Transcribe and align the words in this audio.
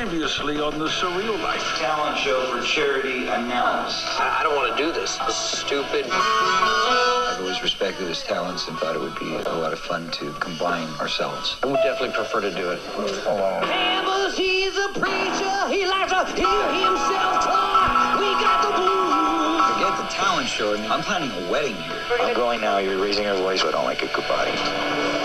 Previously 0.00 0.58
on 0.58 0.78
the 0.78 0.86
Surreal 0.86 1.38
Life. 1.42 1.60
talent 1.76 2.16
show 2.16 2.40
for 2.50 2.64
charity 2.64 3.26
announced. 3.28 4.02
I 4.18 4.40
don't 4.42 4.56
want 4.56 4.74
to 4.74 4.82
do 4.82 4.92
this. 4.92 5.18
This 5.18 5.36
is 5.36 5.58
stupid. 5.60 6.06
I've 6.10 7.38
always 7.38 7.62
respected 7.62 8.08
his 8.08 8.22
talents 8.22 8.66
and 8.66 8.78
thought 8.78 8.96
it 8.96 8.98
would 8.98 9.18
be 9.18 9.34
a 9.34 9.52
lot 9.60 9.74
of 9.74 9.78
fun 9.78 10.10
to 10.12 10.32
combine 10.40 10.88
ourselves. 11.00 11.58
I 11.62 11.66
would 11.66 11.82
definitely 11.84 12.16
prefer 12.16 12.40
to 12.40 12.50
do 12.50 12.70
it 12.70 12.80
alone. 13.26 13.62
Campbell's, 13.64 14.38
he's 14.38 14.74
a 14.78 14.88
preacher. 14.96 15.68
He 15.68 15.84
likes 15.84 16.10
to 16.10 16.24
hear 16.32 16.64
himself 16.72 17.44
talk. 17.44 18.18
We 18.18 18.32
got 18.40 18.64
the 18.64 18.72
blues. 18.80 19.76
Forget 19.76 19.98
the 20.00 20.08
talent 20.16 20.48
show. 20.48 20.72
I 20.72 20.80
mean, 20.80 20.90
I'm 20.90 21.02
planning 21.02 21.30
a 21.44 21.50
wedding 21.52 21.76
here. 21.76 22.02
I'm 22.22 22.34
going 22.34 22.62
now. 22.62 22.78
You're 22.78 22.96
raising 22.96 23.24
your 23.24 23.36
voice. 23.36 23.62
I 23.62 23.70
don't 23.70 23.84
like 23.84 24.02
it. 24.02 24.14
Goodbye. 24.14 25.19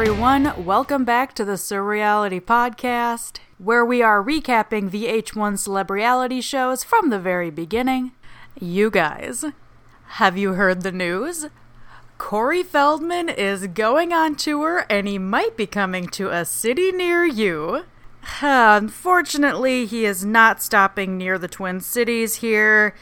Everyone. 0.00 0.64
Welcome 0.64 1.04
back 1.04 1.34
to 1.34 1.44
the 1.44 1.54
Surreality 1.54 2.40
Podcast, 2.40 3.38
where 3.58 3.84
we 3.84 4.00
are 4.00 4.22
recapping 4.22 4.88
VH1 4.88 5.58
celebrity 5.58 6.40
shows 6.40 6.84
from 6.84 7.10
the 7.10 7.18
very 7.18 7.50
beginning. 7.50 8.12
You 8.60 8.92
guys, 8.92 9.44
have 10.10 10.38
you 10.38 10.52
heard 10.52 10.82
the 10.82 10.92
news? 10.92 11.46
Corey 12.16 12.62
Feldman 12.62 13.28
is 13.28 13.66
going 13.66 14.12
on 14.12 14.36
tour 14.36 14.86
and 14.88 15.08
he 15.08 15.18
might 15.18 15.56
be 15.56 15.66
coming 15.66 16.06
to 16.10 16.30
a 16.30 16.44
city 16.44 16.92
near 16.92 17.24
you. 17.24 17.84
Unfortunately, 18.40 19.84
he 19.84 20.04
is 20.04 20.24
not 20.24 20.62
stopping 20.62 21.18
near 21.18 21.38
the 21.38 21.48
Twin 21.48 21.80
Cities 21.80 22.36
here. 22.36 22.94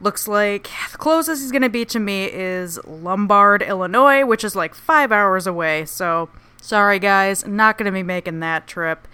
Looks 0.00 0.28
like 0.28 0.68
the 0.92 0.98
closest 0.98 1.42
he's 1.42 1.52
going 1.52 1.62
to 1.62 1.70
be 1.70 1.84
to 1.86 1.98
me 1.98 2.24
is 2.30 2.78
Lombard, 2.84 3.62
Illinois, 3.62 4.26
which 4.26 4.44
is 4.44 4.54
like 4.54 4.74
five 4.74 5.10
hours 5.10 5.46
away. 5.46 5.86
So, 5.86 6.28
sorry 6.60 6.98
guys, 6.98 7.46
not 7.46 7.78
going 7.78 7.86
to 7.86 7.92
be 7.92 8.02
making 8.02 8.40
that 8.40 8.66
trip. 8.66 9.08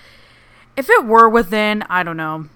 If 0.77 0.91
it 0.91 1.05
were 1.05 1.28
within, 1.28 1.83
I 1.83 2.02
don't 2.02 2.16
know, 2.16 2.48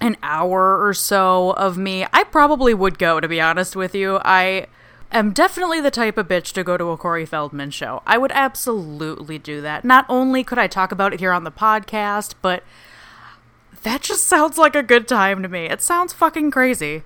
an 0.00 0.16
hour 0.22 0.84
or 0.84 0.92
so 0.92 1.50
of 1.52 1.78
me, 1.78 2.06
I 2.12 2.24
probably 2.24 2.74
would 2.74 2.98
go, 2.98 3.20
to 3.20 3.28
be 3.28 3.40
honest 3.40 3.76
with 3.76 3.94
you. 3.94 4.18
I 4.24 4.66
am 5.12 5.32
definitely 5.32 5.80
the 5.80 5.90
type 5.90 6.18
of 6.18 6.26
bitch 6.26 6.52
to 6.52 6.64
go 6.64 6.76
to 6.76 6.90
a 6.90 6.96
Corey 6.96 7.26
Feldman 7.26 7.70
show. 7.70 8.02
I 8.06 8.18
would 8.18 8.32
absolutely 8.32 9.38
do 9.38 9.60
that. 9.60 9.84
Not 9.84 10.04
only 10.08 10.42
could 10.42 10.58
I 10.58 10.66
talk 10.66 10.90
about 10.90 11.14
it 11.14 11.20
here 11.20 11.32
on 11.32 11.44
the 11.44 11.52
podcast, 11.52 12.34
but 12.42 12.64
that 13.82 14.02
just 14.02 14.24
sounds 14.24 14.58
like 14.58 14.74
a 14.74 14.82
good 14.82 15.06
time 15.06 15.42
to 15.42 15.48
me. 15.48 15.66
It 15.66 15.80
sounds 15.80 16.12
fucking 16.12 16.50
crazy. 16.50 17.04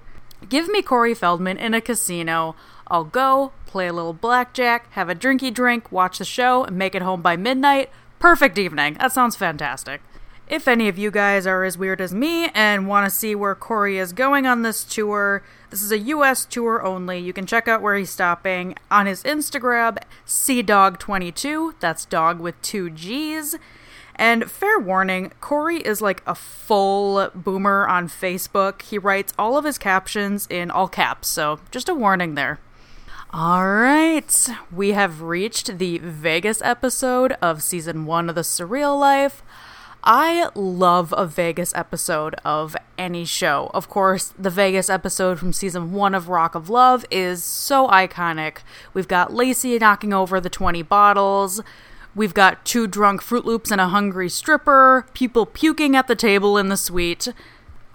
Give 0.48 0.68
me 0.68 0.82
Corey 0.82 1.14
Feldman 1.14 1.58
in 1.58 1.74
a 1.74 1.80
casino. 1.80 2.56
I'll 2.88 3.04
go, 3.04 3.52
play 3.66 3.86
a 3.86 3.92
little 3.92 4.12
blackjack, 4.12 4.90
have 4.92 5.08
a 5.08 5.14
drinky 5.14 5.52
drink, 5.52 5.92
watch 5.92 6.18
the 6.18 6.24
show, 6.24 6.64
and 6.64 6.76
make 6.76 6.94
it 6.94 7.02
home 7.02 7.22
by 7.22 7.36
midnight. 7.36 7.90
Perfect 8.18 8.58
evening. 8.58 8.94
That 8.94 9.12
sounds 9.12 9.36
fantastic. 9.36 10.00
If 10.48 10.66
any 10.66 10.88
of 10.88 10.98
you 10.98 11.12
guys 11.12 11.46
are 11.46 11.62
as 11.62 11.78
weird 11.78 12.00
as 12.00 12.12
me 12.12 12.48
and 12.48 12.88
want 12.88 13.08
to 13.08 13.16
see 13.16 13.36
where 13.36 13.54
Corey 13.54 13.98
is 13.98 14.12
going 14.12 14.46
on 14.46 14.62
this 14.62 14.82
tour, 14.82 15.44
this 15.70 15.80
is 15.80 15.92
a 15.92 15.98
US 15.98 16.44
tour 16.44 16.84
only. 16.84 17.20
You 17.20 17.32
can 17.32 17.46
check 17.46 17.68
out 17.68 17.80
where 17.80 17.94
he's 17.94 18.10
stopping 18.10 18.74
on 18.90 19.06
his 19.06 19.22
Instagram, 19.22 19.98
CDog22. 20.26 21.74
That's 21.78 22.04
dog 22.04 22.40
with 22.40 22.60
two 22.62 22.90
G's. 22.90 23.54
And 24.20 24.50
fair 24.50 24.78
warning, 24.78 25.32
Corey 25.40 25.78
is 25.78 26.02
like 26.02 26.22
a 26.26 26.34
full 26.34 27.30
boomer 27.34 27.88
on 27.88 28.06
Facebook. 28.06 28.82
He 28.82 28.98
writes 28.98 29.32
all 29.38 29.56
of 29.56 29.64
his 29.64 29.78
captions 29.78 30.46
in 30.50 30.70
all 30.70 30.88
caps, 30.88 31.26
so 31.26 31.58
just 31.70 31.88
a 31.88 31.94
warning 31.94 32.34
there. 32.34 32.60
All 33.32 33.66
right, 33.66 34.48
we 34.70 34.90
have 34.90 35.22
reached 35.22 35.78
the 35.78 35.96
Vegas 35.98 36.60
episode 36.60 37.32
of 37.40 37.62
season 37.62 38.04
one 38.04 38.28
of 38.28 38.34
The 38.34 38.42
Surreal 38.42 39.00
Life. 39.00 39.42
I 40.04 40.50
love 40.54 41.14
a 41.16 41.24
Vegas 41.24 41.74
episode 41.74 42.34
of 42.44 42.76
any 42.98 43.24
show. 43.24 43.70
Of 43.72 43.88
course, 43.88 44.34
the 44.38 44.50
Vegas 44.50 44.90
episode 44.90 45.38
from 45.38 45.54
season 45.54 45.92
one 45.92 46.14
of 46.14 46.28
Rock 46.28 46.54
of 46.54 46.68
Love 46.68 47.06
is 47.10 47.42
so 47.42 47.88
iconic. 47.88 48.58
We've 48.92 49.08
got 49.08 49.32
Lacey 49.32 49.78
knocking 49.78 50.12
over 50.12 50.40
the 50.40 50.50
20 50.50 50.82
bottles. 50.82 51.62
We've 52.14 52.34
got 52.34 52.64
two 52.64 52.86
drunk 52.86 53.22
Fruit 53.22 53.44
Loops 53.44 53.70
and 53.70 53.80
a 53.80 53.88
hungry 53.88 54.28
stripper, 54.28 55.06
people 55.14 55.46
puking 55.46 55.94
at 55.94 56.08
the 56.08 56.16
table 56.16 56.58
in 56.58 56.68
the 56.68 56.76
suite. 56.76 57.28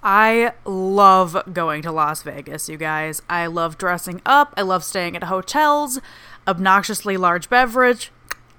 I 0.02 0.54
love 0.66 1.36
going 1.52 1.82
to 1.82 1.92
Las 1.92 2.22
Vegas, 2.22 2.70
you 2.70 2.78
guys. 2.78 3.22
I 3.30 3.48
love 3.48 3.78
dressing 3.78 4.22
up. 4.26 4.54
I 4.56 4.62
love 4.62 4.84
staying 4.84 5.16
at 5.16 5.24
hotels. 5.24 6.00
Obnoxiously 6.48 7.18
large 7.18 7.50
beverage. 7.50 8.12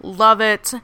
Love 0.03 0.41
it. 0.41 0.75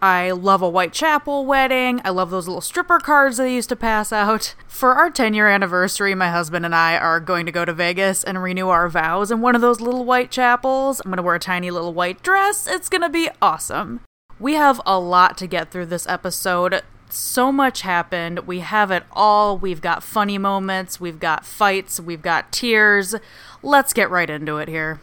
I 0.00 0.30
love 0.30 0.62
a 0.62 0.70
Whitechapel 0.70 1.44
wedding. 1.44 2.00
I 2.04 2.10
love 2.10 2.30
those 2.30 2.48
little 2.48 2.60
stripper 2.60 3.00
cards 3.00 3.36
they 3.36 3.54
used 3.54 3.68
to 3.68 3.76
pass 3.76 4.12
out. 4.12 4.54
For 4.66 4.94
our 4.94 5.10
10 5.10 5.34
year 5.34 5.48
anniversary, 5.48 6.14
my 6.14 6.30
husband 6.30 6.64
and 6.64 6.74
I 6.74 6.96
are 6.96 7.20
going 7.20 7.44
to 7.46 7.52
go 7.52 7.64
to 7.64 7.72
Vegas 7.72 8.24
and 8.24 8.42
renew 8.42 8.68
our 8.68 8.88
vows 8.88 9.30
in 9.30 9.40
one 9.40 9.54
of 9.54 9.60
those 9.60 9.80
little 9.80 10.04
white 10.04 10.30
chapels. 10.30 11.00
I'm 11.04 11.10
going 11.10 11.18
to 11.18 11.22
wear 11.22 11.34
a 11.34 11.40
tiny 11.40 11.70
little 11.70 11.92
white 11.92 12.22
dress. 12.22 12.66
It's 12.66 12.88
going 12.88 13.02
to 13.02 13.08
be 13.08 13.28
awesome. 13.40 14.00
We 14.42 14.54
have 14.54 14.80
a 14.84 14.98
lot 14.98 15.38
to 15.38 15.46
get 15.46 15.70
through 15.70 15.86
this 15.86 16.04
episode. 16.08 16.82
So 17.08 17.52
much 17.52 17.82
happened. 17.82 18.40
We 18.40 18.58
have 18.58 18.90
it 18.90 19.04
all. 19.12 19.56
We've 19.56 19.80
got 19.80 20.02
funny 20.02 20.36
moments, 20.36 21.00
we've 21.00 21.20
got 21.20 21.46
fights, 21.46 22.00
we've 22.00 22.22
got 22.22 22.50
tears. 22.50 23.14
Let's 23.62 23.92
get 23.92 24.10
right 24.10 24.28
into 24.28 24.56
it 24.56 24.66
here. 24.66 25.00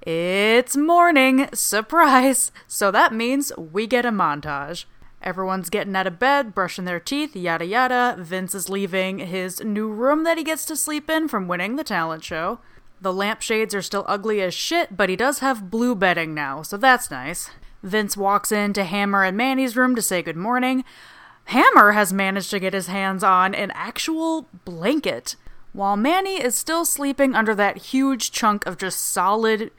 It's 0.00 0.76
morning, 0.76 1.48
surprise! 1.54 2.52
So 2.68 2.92
that 2.92 3.12
means 3.12 3.50
we 3.56 3.88
get 3.88 4.06
a 4.06 4.12
montage. 4.12 4.84
Everyone's 5.20 5.68
getting 5.68 5.96
out 5.96 6.06
of 6.06 6.20
bed, 6.20 6.54
brushing 6.54 6.84
their 6.84 7.00
teeth, 7.00 7.34
yada 7.34 7.66
yada. 7.66 8.14
Vince 8.16 8.54
is 8.54 8.70
leaving 8.70 9.18
his 9.18 9.60
new 9.64 9.90
room 9.90 10.22
that 10.22 10.38
he 10.38 10.44
gets 10.44 10.64
to 10.66 10.76
sleep 10.76 11.10
in 11.10 11.26
from 11.26 11.48
winning 11.48 11.74
the 11.74 11.82
talent 11.82 12.22
show. 12.22 12.60
The 13.00 13.12
lampshades 13.12 13.74
are 13.74 13.82
still 13.82 14.04
ugly 14.06 14.40
as 14.40 14.54
shit, 14.54 14.96
but 14.96 15.08
he 15.08 15.16
does 15.16 15.40
have 15.40 15.68
blue 15.68 15.96
bedding 15.96 16.32
now, 16.32 16.62
so 16.62 16.76
that's 16.76 17.10
nice. 17.10 17.50
Vince 17.82 18.16
walks 18.16 18.50
into 18.50 18.84
Hammer 18.84 19.24
and 19.24 19.36
Manny's 19.36 19.76
room 19.76 19.94
to 19.94 20.02
say 20.02 20.22
good 20.22 20.36
morning. 20.36 20.84
Hammer 21.46 21.92
has 21.92 22.12
managed 22.12 22.50
to 22.50 22.58
get 22.58 22.72
his 22.72 22.88
hands 22.88 23.22
on 23.22 23.54
an 23.54 23.70
actual 23.74 24.48
blanket, 24.64 25.36
while 25.72 25.96
Manny 25.96 26.42
is 26.42 26.56
still 26.56 26.84
sleeping 26.84 27.34
under 27.34 27.54
that 27.54 27.76
huge 27.78 28.32
chunk 28.32 28.66
of 28.66 28.78
just 28.78 29.00
solid 29.00 29.70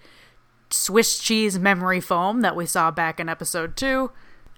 Swiss 0.69 1.19
cheese 1.19 1.59
memory 1.59 1.99
foam 1.99 2.41
that 2.41 2.55
we 2.55 2.65
saw 2.65 2.91
back 2.91 3.19
in 3.19 3.27
episode 3.29 3.75
2. 3.75 4.11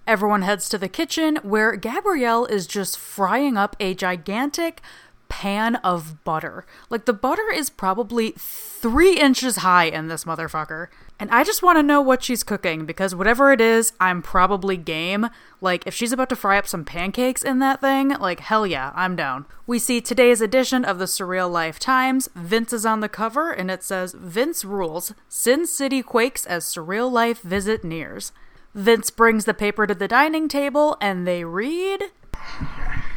Everyone 0.05 0.41
heads 0.41 0.69
to 0.69 0.77
the 0.77 0.89
kitchen 0.89 1.37
where 1.43 1.75
Gabrielle 1.75 2.45
is 2.45 2.67
just 2.67 2.97
frying 2.97 3.57
up 3.57 3.75
a 3.79 3.93
gigantic 3.93 4.81
pan 5.29 5.75
of 5.77 6.23
butter. 6.23 6.65
Like 6.89 7.05
the 7.05 7.13
butter 7.13 7.51
is 7.53 7.69
probably 7.69 8.33
three 8.37 9.19
inches 9.19 9.57
high 9.57 9.85
in 9.85 10.07
this 10.07 10.25
motherfucker. 10.25 10.87
And 11.19 11.29
I 11.31 11.43
just 11.43 11.61
want 11.61 11.77
to 11.77 11.83
know 11.83 12.01
what 12.01 12.23
she's 12.23 12.43
cooking 12.43 12.85
because 12.85 13.13
whatever 13.13 13.51
it 13.51 13.59
is, 13.59 13.91
I'm 13.99 14.21
probably 14.21 14.77
game. 14.77 15.27
Like 15.59 15.85
if 15.85 15.93
she's 15.93 16.13
about 16.13 16.29
to 16.29 16.35
fry 16.37 16.57
up 16.57 16.65
some 16.65 16.85
pancakes 16.85 17.43
in 17.43 17.59
that 17.59 17.81
thing, 17.81 18.09
like 18.09 18.39
hell 18.39 18.65
yeah, 18.65 18.93
I'm 18.95 19.17
down. 19.17 19.45
We 19.67 19.79
see 19.79 19.99
today's 19.99 20.39
edition 20.39 20.85
of 20.85 20.97
the 20.97 21.05
Surreal 21.05 21.51
Life 21.51 21.77
Times. 21.77 22.29
Vince 22.35 22.71
is 22.71 22.85
on 22.85 23.01
the 23.01 23.09
cover 23.09 23.51
and 23.51 23.69
it 23.69 23.83
says 23.83 24.13
Vince 24.13 24.63
rules. 24.63 25.13
Sin 25.27 25.67
City 25.67 26.01
quakes 26.01 26.45
as 26.45 26.63
Surreal 26.63 27.11
Life 27.11 27.41
visit 27.41 27.83
nears. 27.83 28.31
Vince 28.73 29.09
brings 29.09 29.43
the 29.43 29.53
paper 29.53 29.85
to 29.85 29.95
the 29.95 30.07
dining 30.07 30.47
table 30.47 30.95
and 31.01 31.27
they 31.27 31.43
read 31.43 32.03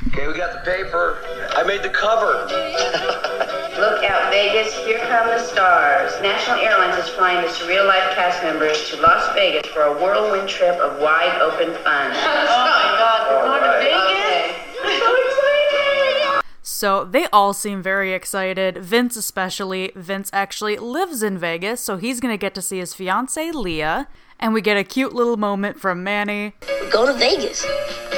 Okay, 0.08 0.26
we 0.26 0.34
got 0.34 0.52
the 0.52 0.70
paper. 0.70 1.19
I 1.52 1.62
made 1.62 1.82
the 1.82 1.88
cover. 1.88 3.48
Look 3.82 4.05
out, 4.05 4.31
Vegas. 4.31 4.73
Here 4.87 5.00
come 5.08 5.26
the 5.26 5.44
stars. 5.44 6.12
National 6.23 6.61
Airlines 6.61 6.96
is 7.05 7.08
flying 7.17 7.43
the 7.43 7.49
Surreal 7.49 7.84
Life 7.84 8.14
cast 8.14 8.40
members 8.44 8.88
to 8.90 9.00
Las 9.00 9.34
Vegas 9.34 9.69
for 9.73 9.82
a 9.82 9.93
whirlwind 9.93 10.49
trip 10.49 10.76
of 10.76 11.00
wide 11.00 11.37
open 11.43 11.75
fun. 11.82 12.12
oh 12.14 12.14
my 12.14 12.94
god, 12.96 13.26
we're 13.29 13.43
going 13.43 13.61
to 13.61 13.79
Vegas? 13.82 14.56
I'm 14.84 15.00
so 15.00 15.17
excited! 15.26 16.44
So 16.62 17.05
they 17.05 17.26
all 17.32 17.52
seem 17.52 17.82
very 17.82 18.12
excited. 18.12 18.79
Vince, 18.79 19.17
especially. 19.17 19.90
Vince 19.96 20.31
actually 20.32 20.76
lives 20.76 21.25
in 21.25 21.37
Vegas, 21.37 21.81
so 21.81 21.96
he's 21.96 22.20
gonna 22.20 22.37
get 22.37 22.55
to 22.55 22.62
see 22.62 22.79
his 22.79 22.94
fiancee 22.94 23.50
Lia. 23.50 24.06
And 24.38 24.55
we 24.55 24.61
get 24.61 24.76
a 24.76 24.84
cute 24.84 25.12
little 25.12 25.37
moment 25.37 25.81
from 25.81 26.05
Manny. 26.05 26.55
Go 26.93 27.05
to 27.05 27.14
Vegas. 27.14 27.67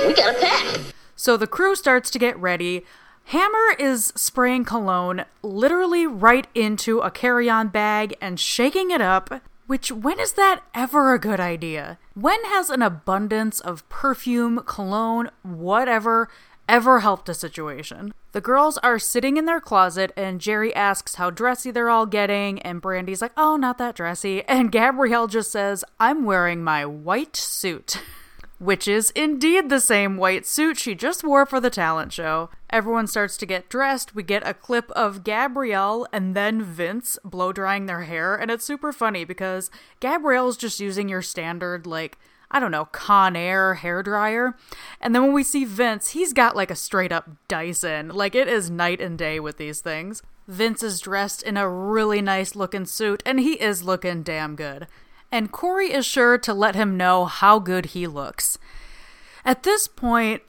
We 0.07 0.13
got 0.13 0.37
a 0.37 0.39
pack. 0.39 0.95
So 1.17 1.39
the 1.39 1.47
crew 1.47 1.75
starts 1.75 2.11
to 2.11 2.19
get 2.19 2.39
ready. 2.39 2.85
Hammer 3.29 3.75
is 3.79 4.13
spraying 4.15 4.65
cologne 4.65 5.25
literally 5.43 6.07
right 6.07 6.47
into 6.55 7.01
a 7.01 7.11
carry 7.11 7.49
on 7.49 7.69
bag 7.69 8.15
and 8.21 8.39
shaking 8.39 8.91
it 8.91 9.01
up. 9.01 9.41
Which, 9.67 9.91
when 9.91 10.21
is 10.21 10.33
that 10.33 10.61
ever 10.75 11.15
a 11.15 11.19
good 11.19 11.41
idea? 11.41 11.99
When 12.13 12.45
has 12.45 12.69
an 12.69 12.83
abundance 12.83 13.61
of 13.61 13.89
perfume, 13.89 14.61
cologne, 14.67 15.31
whatever, 15.43 16.29
ever 16.69 17.01
helped 17.01 17.31
a 17.31 17.35
situation? 17.35 18.13
The 18.33 18.43
girls 18.43 18.77
are 18.79 18.99
sitting 18.99 19.39
in 19.39 19.47
their 19.47 19.61
closet, 19.61 20.13
and 20.19 20.39
Jerry 20.39 20.75
asks 20.75 21.15
how 21.15 21.31
dressy 21.31 21.71
they're 21.71 21.89
all 21.89 22.05
getting, 22.05 22.61
and 22.61 22.83
Brandy's 22.83 23.23
like, 23.23 23.33
oh, 23.39 23.57
not 23.57 23.79
that 23.79 23.95
dressy. 23.95 24.43
And 24.43 24.71
Gabrielle 24.71 25.29
just 25.29 25.51
says, 25.51 25.83
I'm 25.99 26.25
wearing 26.25 26.63
my 26.63 26.85
white 26.85 27.37
suit. 27.37 28.03
which 28.59 28.89
is 28.89 29.11
indeed 29.11 29.69
the 29.69 29.81
same 29.81 30.17
white 30.17 30.47
suit 30.47 30.79
she 30.79 30.95
just 30.95 31.25
wore 31.25 31.47
for 31.47 31.61
the 31.61 31.71
talent 31.71 32.13
show. 32.13 32.51
Everyone 32.71 33.07
starts 33.07 33.37
to 33.39 33.47
get 33.47 33.69
dressed. 33.69 34.15
We 34.15 34.23
get 34.23 34.47
a 34.47 34.55
clip 34.55 34.91
of 34.93 35.25
Gabrielle 35.25 36.07
and 36.13 36.35
then 36.35 36.63
Vince 36.63 37.19
blow 37.25 37.53
drying 37.53 37.87
their 37.87 38.03
hair, 38.03 38.35
and 38.35 38.51
it's 38.51 38.65
super 38.65 38.93
funny 38.93 39.25
because 39.25 39.71
Gabrielle's 40.01 40.57
just 40.57 40.81
using 40.81 41.09
your 41.09 41.23
standard, 41.23 41.87
like, 41.87 42.19
I 42.51 42.61
don't 42.61 42.71
know, 42.71 42.87
Conair 42.87 43.79
hair 43.79 44.03
dryer. 44.03 44.57
And 45.01 45.15
then 45.15 45.23
when 45.23 45.33
we 45.33 45.43
see 45.43 45.65
Vince, 45.65 46.11
he's 46.11 46.33
got 46.33 46.57
like 46.57 46.71
a 46.71 46.77
straight 46.77 47.13
up 47.13 47.31
Dyson. 47.49 48.09
Like 48.09 48.35
it 48.35 48.49
is 48.49 48.71
night 48.71 49.01
and 49.01 49.19
day 49.19 49.41
with 49.41 49.57
these 49.57 49.81
things. 49.81 50.23
Vince 50.47 50.83
is 50.83 51.01
dressed 51.01 51.43
in 51.43 51.57
a 51.57 51.69
really 51.69 52.21
nice 52.21 52.55
looking 52.55 52.85
suit, 52.85 53.23
and 53.25 53.41
he 53.41 53.55
is 53.55 53.83
looking 53.83 54.23
damn 54.23 54.57
good 54.57 54.87
and 55.35 55.51
Corey 55.51 55.93
is 55.93 56.07
sure 56.07 56.39
to 56.39 56.55
let 56.55 56.77
him 56.77 56.97
know 56.97 57.25
how 57.25 57.59
good 57.59 57.87
he 57.87 58.07
looks. 58.07 58.57
At 59.45 59.65
this 59.65 59.89
point, 59.89 60.43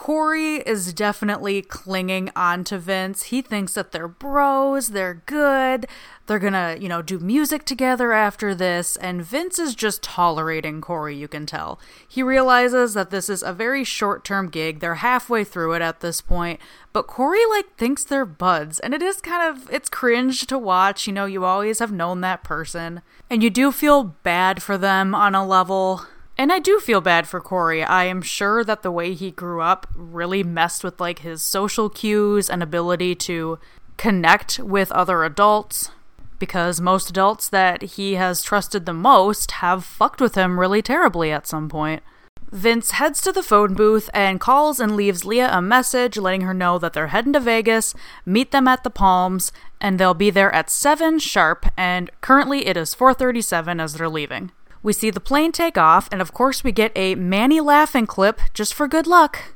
Corey 0.00 0.62
is 0.66 0.94
definitely 0.94 1.60
clinging 1.60 2.30
on 2.34 2.64
to 2.64 2.78
Vince. 2.78 3.24
He 3.24 3.42
thinks 3.42 3.74
that 3.74 3.92
they're 3.92 4.08
bros, 4.08 4.88
they're 4.88 5.22
good, 5.26 5.86
they're 6.24 6.38
gonna, 6.38 6.78
you 6.80 6.88
know, 6.88 7.02
do 7.02 7.18
music 7.18 7.66
together 7.66 8.10
after 8.12 8.54
this, 8.54 8.96
and 8.96 9.22
Vince 9.22 9.58
is 9.58 9.74
just 9.74 10.02
tolerating 10.02 10.80
Corey, 10.80 11.18
you 11.18 11.28
can 11.28 11.44
tell. 11.44 11.78
He 12.08 12.22
realizes 12.22 12.94
that 12.94 13.10
this 13.10 13.28
is 13.28 13.42
a 13.42 13.52
very 13.52 13.84
short 13.84 14.24
term 14.24 14.48
gig, 14.48 14.80
they're 14.80 14.94
halfway 14.94 15.44
through 15.44 15.74
it 15.74 15.82
at 15.82 16.00
this 16.00 16.22
point, 16.22 16.60
but 16.94 17.06
Corey, 17.06 17.44
like, 17.50 17.76
thinks 17.76 18.02
they're 18.02 18.24
buds, 18.24 18.80
and 18.80 18.94
it 18.94 19.02
is 19.02 19.20
kind 19.20 19.54
of, 19.54 19.70
it's 19.70 19.90
cringe 19.90 20.46
to 20.46 20.56
watch, 20.56 21.06
you 21.06 21.12
know, 21.12 21.26
you 21.26 21.44
always 21.44 21.78
have 21.78 21.92
known 21.92 22.22
that 22.22 22.42
person, 22.42 23.02
and 23.28 23.42
you 23.42 23.50
do 23.50 23.70
feel 23.70 24.02
bad 24.02 24.62
for 24.62 24.78
them 24.78 25.14
on 25.14 25.34
a 25.34 25.46
level. 25.46 26.06
And 26.40 26.50
I 26.50 26.58
do 26.58 26.80
feel 26.80 27.02
bad 27.02 27.28
for 27.28 27.38
Corey. 27.38 27.84
I 27.84 28.04
am 28.04 28.22
sure 28.22 28.64
that 28.64 28.80
the 28.80 28.90
way 28.90 29.12
he 29.12 29.30
grew 29.30 29.60
up 29.60 29.86
really 29.94 30.42
messed 30.42 30.82
with 30.82 30.98
like 30.98 31.18
his 31.18 31.42
social 31.42 31.90
cues 31.90 32.48
and 32.48 32.62
ability 32.62 33.14
to 33.16 33.58
connect 33.98 34.58
with 34.58 34.90
other 34.92 35.22
adults 35.22 35.90
because 36.38 36.80
most 36.80 37.10
adults 37.10 37.46
that 37.50 37.82
he 37.82 38.14
has 38.14 38.42
trusted 38.42 38.86
the 38.86 38.94
most 38.94 39.50
have 39.50 39.84
fucked 39.84 40.22
with 40.22 40.34
him 40.34 40.58
really 40.58 40.80
terribly 40.80 41.30
at 41.30 41.46
some 41.46 41.68
point. 41.68 42.02
Vince 42.50 42.92
heads 42.92 43.20
to 43.20 43.32
the 43.32 43.42
phone 43.42 43.74
booth 43.74 44.08
and 44.14 44.40
calls 44.40 44.80
and 44.80 44.96
leaves 44.96 45.26
Lia 45.26 45.50
a 45.52 45.60
message 45.60 46.16
letting 46.16 46.40
her 46.40 46.54
know 46.54 46.78
that 46.78 46.94
they're 46.94 47.08
heading 47.08 47.34
to 47.34 47.40
Vegas, 47.40 47.92
meet 48.24 48.50
them 48.50 48.66
at 48.66 48.82
the 48.82 48.88
Palms, 48.88 49.52
and 49.78 50.00
they'll 50.00 50.14
be 50.14 50.30
there 50.30 50.54
at 50.54 50.70
7 50.70 51.18
sharp 51.18 51.66
and 51.76 52.08
currently 52.22 52.66
it 52.66 52.78
is 52.78 52.94
4:37 52.94 53.78
as 53.78 53.92
they're 53.92 54.08
leaving. 54.08 54.52
We 54.82 54.94
see 54.94 55.10
the 55.10 55.20
plane 55.20 55.52
take 55.52 55.76
off, 55.76 56.08
and 56.10 56.22
of 56.22 56.32
course, 56.32 56.64
we 56.64 56.72
get 56.72 56.92
a 56.96 57.14
Manny 57.14 57.60
laughing 57.60 58.06
clip 58.06 58.40
just 58.54 58.72
for 58.72 58.88
good 58.88 59.06
luck. 59.06 59.52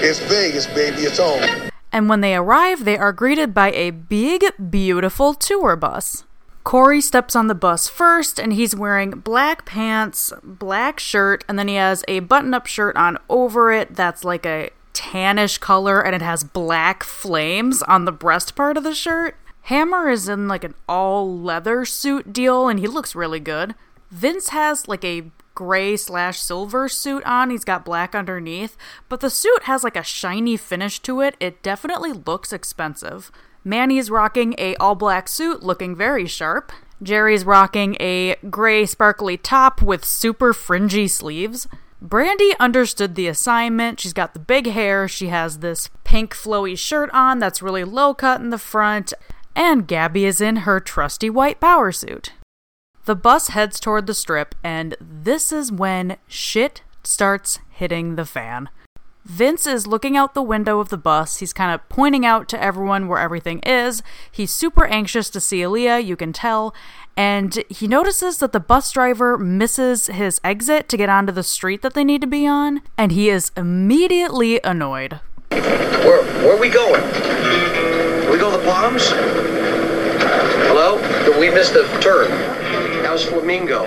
It's 0.00 0.18
Vegas, 0.20 0.66
baby, 0.68 1.02
it's 1.02 1.20
on. 1.20 1.70
And 1.92 2.08
when 2.08 2.22
they 2.22 2.34
arrive, 2.34 2.86
they 2.86 2.96
are 2.96 3.12
greeted 3.12 3.52
by 3.52 3.72
a 3.72 3.90
big, 3.90 4.42
beautiful 4.70 5.34
tour 5.34 5.76
bus. 5.76 6.24
Corey 6.64 7.02
steps 7.02 7.36
on 7.36 7.48
the 7.48 7.54
bus 7.54 7.88
first, 7.88 8.38
and 8.38 8.54
he's 8.54 8.74
wearing 8.74 9.10
black 9.10 9.66
pants, 9.66 10.32
black 10.42 10.98
shirt, 10.98 11.44
and 11.46 11.58
then 11.58 11.68
he 11.68 11.74
has 11.74 12.04
a 12.08 12.20
button 12.20 12.54
up 12.54 12.66
shirt 12.66 12.96
on 12.96 13.18
over 13.28 13.70
it 13.70 13.94
that's 13.94 14.24
like 14.24 14.46
a 14.46 14.70
tannish 14.94 15.60
color, 15.60 16.00
and 16.00 16.14
it 16.14 16.22
has 16.22 16.42
black 16.42 17.04
flames 17.04 17.82
on 17.82 18.06
the 18.06 18.12
breast 18.12 18.56
part 18.56 18.78
of 18.78 18.84
the 18.84 18.94
shirt. 18.94 19.36
Hammer 19.68 20.08
is 20.08 20.30
in 20.30 20.48
like 20.48 20.64
an 20.64 20.74
all 20.88 21.38
leather 21.38 21.84
suit 21.84 22.32
deal 22.32 22.68
and 22.68 22.80
he 22.80 22.86
looks 22.86 23.14
really 23.14 23.38
good. 23.38 23.74
Vince 24.10 24.48
has 24.48 24.88
like 24.88 25.04
a 25.04 25.30
gray 25.54 25.94
slash 25.94 26.40
silver 26.40 26.88
suit 26.88 27.22
on. 27.24 27.50
He's 27.50 27.66
got 27.66 27.84
black 27.84 28.14
underneath, 28.14 28.78
but 29.10 29.20
the 29.20 29.28
suit 29.28 29.64
has 29.64 29.84
like 29.84 29.94
a 29.94 30.02
shiny 30.02 30.56
finish 30.56 31.00
to 31.00 31.20
it. 31.20 31.36
It 31.38 31.62
definitely 31.62 32.14
looks 32.14 32.50
expensive. 32.50 33.30
Manny's 33.62 34.10
rocking 34.10 34.54
a 34.56 34.74
all 34.76 34.94
black 34.94 35.28
suit, 35.28 35.62
looking 35.62 35.94
very 35.94 36.26
sharp. 36.26 36.72
Jerry's 37.02 37.44
rocking 37.44 37.94
a 38.00 38.36
gray 38.48 38.86
sparkly 38.86 39.36
top 39.36 39.82
with 39.82 40.02
super 40.02 40.54
fringy 40.54 41.08
sleeves. 41.08 41.68
Brandy 42.00 42.54
understood 42.58 43.16
the 43.16 43.26
assignment. 43.26 44.00
She's 44.00 44.14
got 44.14 44.32
the 44.32 44.40
big 44.40 44.68
hair. 44.68 45.08
She 45.08 45.26
has 45.26 45.58
this 45.58 45.90
pink 46.04 46.34
flowy 46.34 46.78
shirt 46.78 47.10
on 47.12 47.38
that's 47.38 47.60
really 47.60 47.84
low 47.84 48.14
cut 48.14 48.40
in 48.40 48.48
the 48.48 48.56
front 48.56 49.12
and 49.58 49.88
Gabby 49.88 50.24
is 50.24 50.40
in 50.40 50.58
her 50.58 50.78
trusty 50.78 51.28
white 51.28 51.60
power 51.60 51.90
suit. 51.90 52.32
The 53.06 53.16
bus 53.16 53.48
heads 53.48 53.80
toward 53.80 54.06
the 54.06 54.14
strip, 54.14 54.54
and 54.62 54.96
this 55.00 55.50
is 55.50 55.72
when 55.72 56.16
shit 56.28 56.82
starts 57.02 57.58
hitting 57.68 58.14
the 58.14 58.24
fan. 58.24 58.68
Vince 59.24 59.66
is 59.66 59.86
looking 59.86 60.16
out 60.16 60.34
the 60.34 60.42
window 60.42 60.78
of 60.78 60.90
the 60.90 60.96
bus. 60.96 61.38
He's 61.38 61.52
kind 61.52 61.74
of 61.74 61.86
pointing 61.88 62.24
out 62.24 62.48
to 62.50 62.62
everyone 62.62 63.08
where 63.08 63.18
everything 63.18 63.58
is. 63.66 64.00
He's 64.30 64.52
super 64.52 64.86
anxious 64.86 65.28
to 65.30 65.40
see 65.40 65.66
Lia, 65.66 65.98
you 65.98 66.14
can 66.14 66.32
tell. 66.32 66.72
And 67.16 67.62
he 67.68 67.88
notices 67.88 68.38
that 68.38 68.52
the 68.52 68.60
bus 68.60 68.92
driver 68.92 69.36
misses 69.36 70.06
his 70.06 70.40
exit 70.44 70.88
to 70.88 70.96
get 70.96 71.08
onto 71.08 71.32
the 71.32 71.42
street 71.42 71.82
that 71.82 71.94
they 71.94 72.04
need 72.04 72.20
to 72.20 72.28
be 72.28 72.46
on. 72.46 72.80
And 72.96 73.10
he 73.10 73.28
is 73.28 73.50
immediately 73.56 74.60
annoyed. 74.62 75.18
Where, 75.50 76.22
where 76.22 76.54
are 76.54 76.60
we 76.60 76.68
going? 76.68 77.02
we 78.30 78.36
go 78.38 78.50
to 78.50 78.58
the 78.58 79.47
Palms? 80.88 81.02
Hello? 81.06 81.40
We 81.40 81.50
missed 81.50 81.74
the 81.74 81.84
turn. 82.00 82.30
How's 83.04 83.24
Flamingo? 83.24 83.84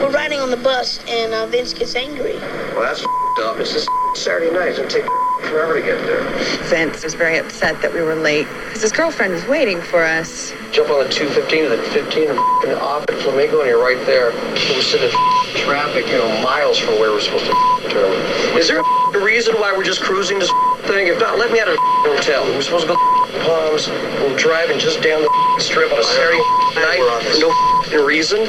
We're 0.00 0.10
riding 0.10 0.40
on 0.40 0.50
the 0.50 0.56
bus, 0.56 0.98
and 1.08 1.32
uh, 1.32 1.46
Vince 1.46 1.72
gets 1.72 1.94
angry. 1.94 2.34
Well, 2.74 2.82
that's 2.82 3.04
up. 3.40 3.58
It's 3.58 3.72
this 3.72 3.86
Saturday 4.14 4.50
night. 4.52 4.68
It's 4.68 4.78
going 4.78 4.88
to 4.88 5.00
take 5.00 5.06
forever 5.48 5.78
to 5.78 5.86
get 5.86 6.00
there. 6.06 6.24
Vince 6.64 7.04
was 7.04 7.14
very 7.14 7.38
upset 7.38 7.80
that 7.82 7.92
we 7.92 8.00
were 8.00 8.14
late 8.14 8.48
because 8.64 8.82
his 8.82 8.92
girlfriend 8.92 9.34
was 9.34 9.46
waiting 9.46 9.80
for 9.80 10.02
us. 10.02 10.52
Jump 10.72 10.90
on 10.90 11.04
the 11.04 11.12
215 11.12 11.64
to 11.64 11.76
the 11.76 11.82
15 11.90 12.30
and 12.30 12.38
off 12.80 13.04
at 13.08 13.14
Flamingo, 13.22 13.60
and 13.60 13.68
you're 13.68 13.82
right 13.82 14.00
there. 14.06 14.32
We're 14.74 14.82
sitting 14.82 15.08
in 15.08 15.60
traffic, 15.62 16.06
you 16.06 16.18
know, 16.18 16.42
miles 16.42 16.78
from 16.78 16.98
where 16.98 17.12
we're 17.12 17.20
supposed 17.20 17.46
to 17.46 17.88
turn. 17.88 18.58
Is 18.58 18.68
there 18.68 18.80
a 18.80 19.24
reason 19.24 19.54
why 19.56 19.72
we're 19.76 19.84
just 19.84 20.02
cruising 20.02 20.38
this 20.38 20.50
thing? 20.88 21.08
If 21.08 21.20
not, 21.20 21.38
let 21.38 21.52
me 21.52 21.60
out 21.60 21.68
of 21.68 21.74
the 21.74 21.80
hotel. 22.16 22.44
We're 22.44 22.62
supposed 22.62 22.86
to 22.86 22.94
go 22.94 22.96
to 22.96 23.15
Palms. 23.42 23.88
We're 23.88 24.36
driving 24.36 24.78
just 24.78 25.02
down 25.02 25.22
the 25.22 25.30
strip 25.60 25.92
on 25.92 25.98
a 25.98 26.04
Saturday 26.04 26.42
night 26.74 27.00
for 27.32 27.38
no 27.40 28.04
reason. 28.04 28.40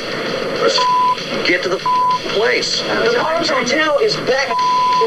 Let's 0.61 0.77
get 1.47 1.63
to 1.63 1.69
the 1.69 1.79
place. 2.33 2.81
The 2.81 3.17
Palms 3.19 3.49
Hotel 3.49 3.99
is 3.99 4.15
back 4.27 4.47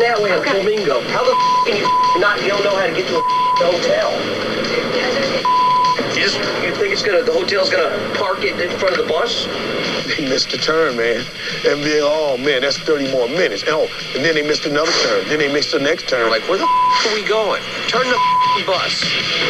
that 0.00 0.20
way 0.20 0.30
at 0.32 0.42
Flamingo. 0.44 1.00
How 1.10 1.24
the 1.24 1.34
can 1.66 1.76
you 1.76 2.20
not? 2.20 2.40
You 2.42 2.48
don't 2.48 2.64
know 2.64 2.76
how 2.76 2.86
to 2.86 2.92
get 2.92 3.06
to 3.08 3.14
the 3.14 3.66
hotel. 3.66 4.89
You 6.20 6.26
just 6.26 6.36
you 6.62 6.74
think 6.76 6.92
it's 6.92 7.02
gonna 7.02 7.22
the 7.22 7.32
hotel's 7.32 7.70
gonna 7.70 7.96
park 8.14 8.44
it 8.44 8.60
in 8.60 8.78
front 8.78 8.94
of 8.94 9.06
the 9.06 9.10
bus? 9.10 9.46
They 10.04 10.28
missed 10.28 10.50
the 10.50 10.58
turn, 10.58 10.94
man. 10.98 11.24
And 11.64 11.82
then, 11.82 12.02
oh 12.04 12.36
man, 12.36 12.60
that's 12.60 12.76
30 12.76 13.10
more 13.10 13.26
minutes. 13.26 13.64
Oh, 13.66 13.88
and 14.14 14.22
then 14.22 14.34
they 14.34 14.46
missed 14.46 14.66
another 14.66 14.92
turn. 15.00 15.26
Then 15.28 15.38
they 15.38 15.50
missed 15.50 15.72
the 15.72 15.78
next 15.78 16.10
turn. 16.10 16.28
Like, 16.28 16.42
where 16.42 16.58
the 16.58 16.64
are 16.64 17.14
we 17.14 17.26
going? 17.26 17.62
Turn 17.88 18.04
the 18.04 18.20
bus. 18.66 19.00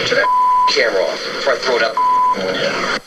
Turn 0.06 0.18
that 0.22 0.66
camera 0.70 1.02
off 1.02 1.18
before 1.34 1.54
I 1.54 1.58
throw 1.58 1.76
it 1.76 1.82
up. 1.82 3.02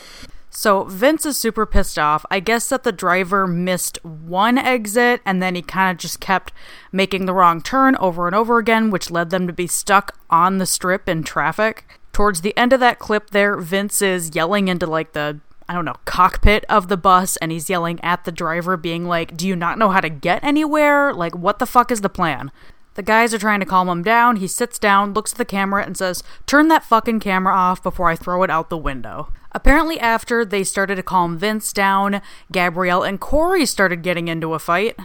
So 0.50 0.84
Vince 0.84 1.24
is 1.24 1.38
super 1.38 1.64
pissed 1.64 1.98
off. 1.98 2.26
I 2.30 2.40
guess 2.40 2.68
that 2.68 2.82
the 2.82 2.92
driver 2.92 3.46
missed 3.46 3.98
one 4.04 4.58
exit 4.58 5.22
and 5.24 5.42
then 5.42 5.54
he 5.54 5.62
kind 5.62 5.90
of 5.90 5.96
just 5.96 6.20
kept 6.20 6.52
making 6.92 7.24
the 7.24 7.32
wrong 7.32 7.62
turn 7.62 7.96
over 7.96 8.26
and 8.26 8.36
over 8.36 8.58
again, 8.58 8.90
which 8.90 9.10
led 9.10 9.30
them 9.30 9.46
to 9.46 9.54
be 9.54 9.66
stuck 9.66 10.18
on 10.28 10.58
the 10.58 10.66
strip 10.66 11.08
in 11.08 11.22
traffic. 11.22 11.86
Towards 12.14 12.40
the 12.40 12.56
end 12.56 12.72
of 12.72 12.80
that 12.80 12.98
clip 12.98 13.30
there, 13.30 13.58
Vince 13.58 14.00
is 14.00 14.34
yelling 14.34 14.68
into 14.68 14.86
like 14.86 15.12
the 15.12 15.40
I 15.68 15.72
don't 15.72 15.84
know, 15.86 15.96
cockpit 16.04 16.64
of 16.68 16.88
the 16.88 16.96
bus 16.96 17.38
and 17.38 17.50
he's 17.50 17.70
yelling 17.70 17.98
at 18.02 18.24
the 18.24 18.32
driver 18.32 18.76
being 18.76 19.06
like, 19.06 19.36
"Do 19.36 19.46
you 19.48 19.56
not 19.56 19.78
know 19.78 19.90
how 19.90 20.00
to 20.00 20.08
get 20.08 20.44
anywhere? 20.44 21.12
Like 21.12 21.34
what 21.34 21.58
the 21.58 21.66
fuck 21.66 21.90
is 21.90 22.00
the 22.00 22.08
plan?" 22.08 22.50
The 22.94 23.02
guys 23.02 23.34
are 23.34 23.38
trying 23.38 23.60
to 23.60 23.66
calm 23.66 23.88
him 23.88 24.02
down. 24.02 24.36
He 24.36 24.46
sits 24.46 24.78
down, 24.78 25.14
looks 25.14 25.32
at 25.32 25.38
the 25.38 25.44
camera, 25.44 25.84
and 25.84 25.96
says, 25.96 26.22
Turn 26.46 26.68
that 26.68 26.84
fucking 26.84 27.20
camera 27.20 27.52
off 27.52 27.82
before 27.82 28.08
I 28.08 28.14
throw 28.14 28.44
it 28.44 28.50
out 28.50 28.70
the 28.70 28.78
window. 28.78 29.32
Apparently, 29.50 29.98
after 29.98 30.44
they 30.44 30.62
started 30.62 30.96
to 30.96 31.02
calm 31.02 31.36
Vince 31.36 31.72
down, 31.72 32.22
Gabrielle 32.52 33.02
and 33.02 33.20
Corey 33.20 33.66
started 33.66 34.02
getting 34.02 34.28
into 34.28 34.54
a 34.54 34.60
fight. 34.60 34.96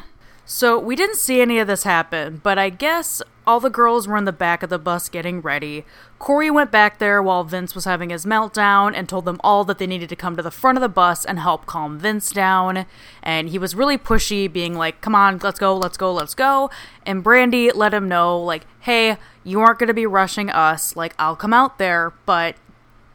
So, 0.46 0.78
we 0.78 0.96
didn't 0.96 1.18
see 1.18 1.42
any 1.42 1.58
of 1.58 1.68
this 1.68 1.84
happen, 1.84 2.42
but 2.44 2.60
I 2.60 2.70
guess 2.70 3.22
All 3.50 3.60
the 3.60 3.72
girls 3.72 4.08
were 4.08 4.15
in 4.15 4.25
the 4.25 4.32
back 4.32 4.62
of 4.62 4.70
the 4.70 4.77
bus 4.77 5.10
getting 5.10 5.41
ready. 5.41 5.84
Corey 6.20 6.51
went 6.51 6.72
back 6.72 7.00
there 7.00 7.20
while 7.20 7.44
Vince 7.44 7.74
was 7.74 7.86
having 7.86 8.12
his 8.12 8.24
meltdown 8.24 8.94
and 8.94 9.10
told 9.10 9.25
them 9.25 9.41
all 9.44 9.63
that 9.63 9.79
they 9.79 9.88
needed 9.88 10.08
to 10.10 10.15
come 10.15 10.36
to 10.36 10.44
the 10.44 10.51
front 10.51 10.77
of 10.77 10.84
the 10.84 10.88
bus 10.88 11.25
and 11.25 11.39
help 11.39 11.65
calm 11.65 11.98
Vince 11.98 12.32
down. 12.32 12.86
And 13.24 13.50
he 13.50 13.58
was 13.58 13.74
really 13.74 13.98
pushy, 13.98 14.53
being 14.53 14.75
like, 14.75 15.01
come 15.01 15.15
on, 15.15 15.39
let's 15.39 15.58
go, 15.58 15.75
let's 15.75 15.98
go, 15.98 16.13
let's 16.13 16.36
go. 16.36 16.70
And 17.08 17.24
Brandy 17.24 17.72
let 17.72 17.91
him 17.91 18.08
know, 18.08 18.39
like, 18.39 18.68
hey, 18.82 19.18
you 19.44 19.62
aren't 19.62 19.79
going 19.79 19.88
to 19.88 19.96
be 19.96 20.06
rushing 20.06 20.51
us. 20.51 20.96
Like, 20.96 21.15
I'll 21.18 21.36
come 21.36 21.51
out 21.51 21.79
there, 21.79 22.13
but 22.27 22.56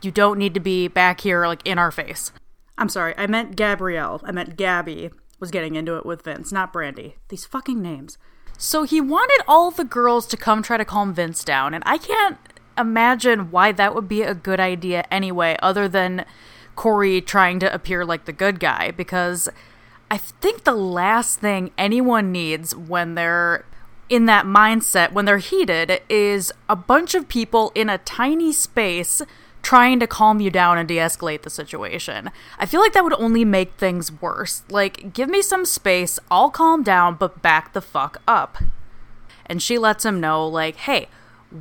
you 0.02 0.10
don't 0.10 0.36
need 0.36 0.54
to 0.54 0.60
be 0.60 0.88
back 0.88 1.20
here, 1.20 1.46
like, 1.46 1.64
in 1.64 1.78
our 1.78 1.92
face. 1.92 2.32
I'm 2.76 2.88
sorry, 2.88 3.14
I 3.16 3.28
meant 3.28 3.54
Gabrielle. 3.54 4.20
I 4.24 4.32
meant 4.32 4.56
Gabby 4.56 5.10
was 5.38 5.52
getting 5.52 5.76
into 5.76 5.96
it 5.96 6.04
with 6.04 6.22
Vince, 6.22 6.50
not 6.50 6.72
Brandy. 6.72 7.18
These 7.28 7.46
fucking 7.46 7.80
names. 7.80 8.18
So 8.56 8.84
he 8.84 9.00
wanted 9.00 9.42
all 9.46 9.70
the 9.70 9.84
girls 9.84 10.26
to 10.28 10.36
come 10.36 10.62
try 10.62 10.76
to 10.76 10.84
calm 10.84 11.12
Vince 11.12 11.44
down, 11.44 11.74
and 11.74 11.82
I 11.86 11.98
can't 11.98 12.38
imagine 12.78 13.50
why 13.50 13.72
that 13.72 13.94
would 13.94 14.08
be 14.08 14.22
a 14.22 14.34
good 14.34 14.60
idea 14.60 15.04
anyway, 15.10 15.56
other 15.62 15.88
than 15.88 16.24
Corey 16.76 17.20
trying 17.20 17.58
to 17.60 17.72
appear 17.72 18.04
like 18.04 18.24
the 18.24 18.32
good 18.32 18.58
guy, 18.58 18.90
because 18.90 19.48
I 20.10 20.18
think 20.18 20.64
the 20.64 20.74
last 20.74 21.40
thing 21.40 21.70
anyone 21.78 22.32
needs 22.32 22.74
when 22.74 23.14
they're 23.14 23.64
in 24.08 24.26
that 24.26 24.44
mindset, 24.44 25.12
when 25.12 25.24
they're 25.24 25.38
heated, 25.38 26.00
is 26.08 26.52
a 26.68 26.76
bunch 26.76 27.14
of 27.14 27.28
people 27.28 27.72
in 27.74 27.88
a 27.88 27.98
tiny 27.98 28.52
space 28.52 29.22
trying 29.64 29.98
to 29.98 30.06
calm 30.06 30.40
you 30.40 30.50
down 30.50 30.78
and 30.78 30.86
de 30.86 30.98
escalate 30.98 31.42
the 31.42 31.50
situation. 31.50 32.30
I 32.58 32.66
feel 32.66 32.80
like 32.80 32.92
that 32.92 33.02
would 33.02 33.14
only 33.14 33.44
make 33.44 33.72
things 33.74 34.12
worse. 34.12 34.62
Like, 34.68 35.12
give 35.12 35.28
me 35.28 35.42
some 35.42 35.64
space, 35.64 36.18
I'll 36.30 36.50
calm 36.50 36.82
down, 36.82 37.16
but 37.16 37.42
back 37.42 37.72
the 37.72 37.80
fuck 37.80 38.22
up. 38.28 38.58
And 39.46 39.62
she 39.62 39.78
lets 39.78 40.04
him 40.04 40.20
know, 40.20 40.46
like, 40.46 40.76
hey, 40.76 41.08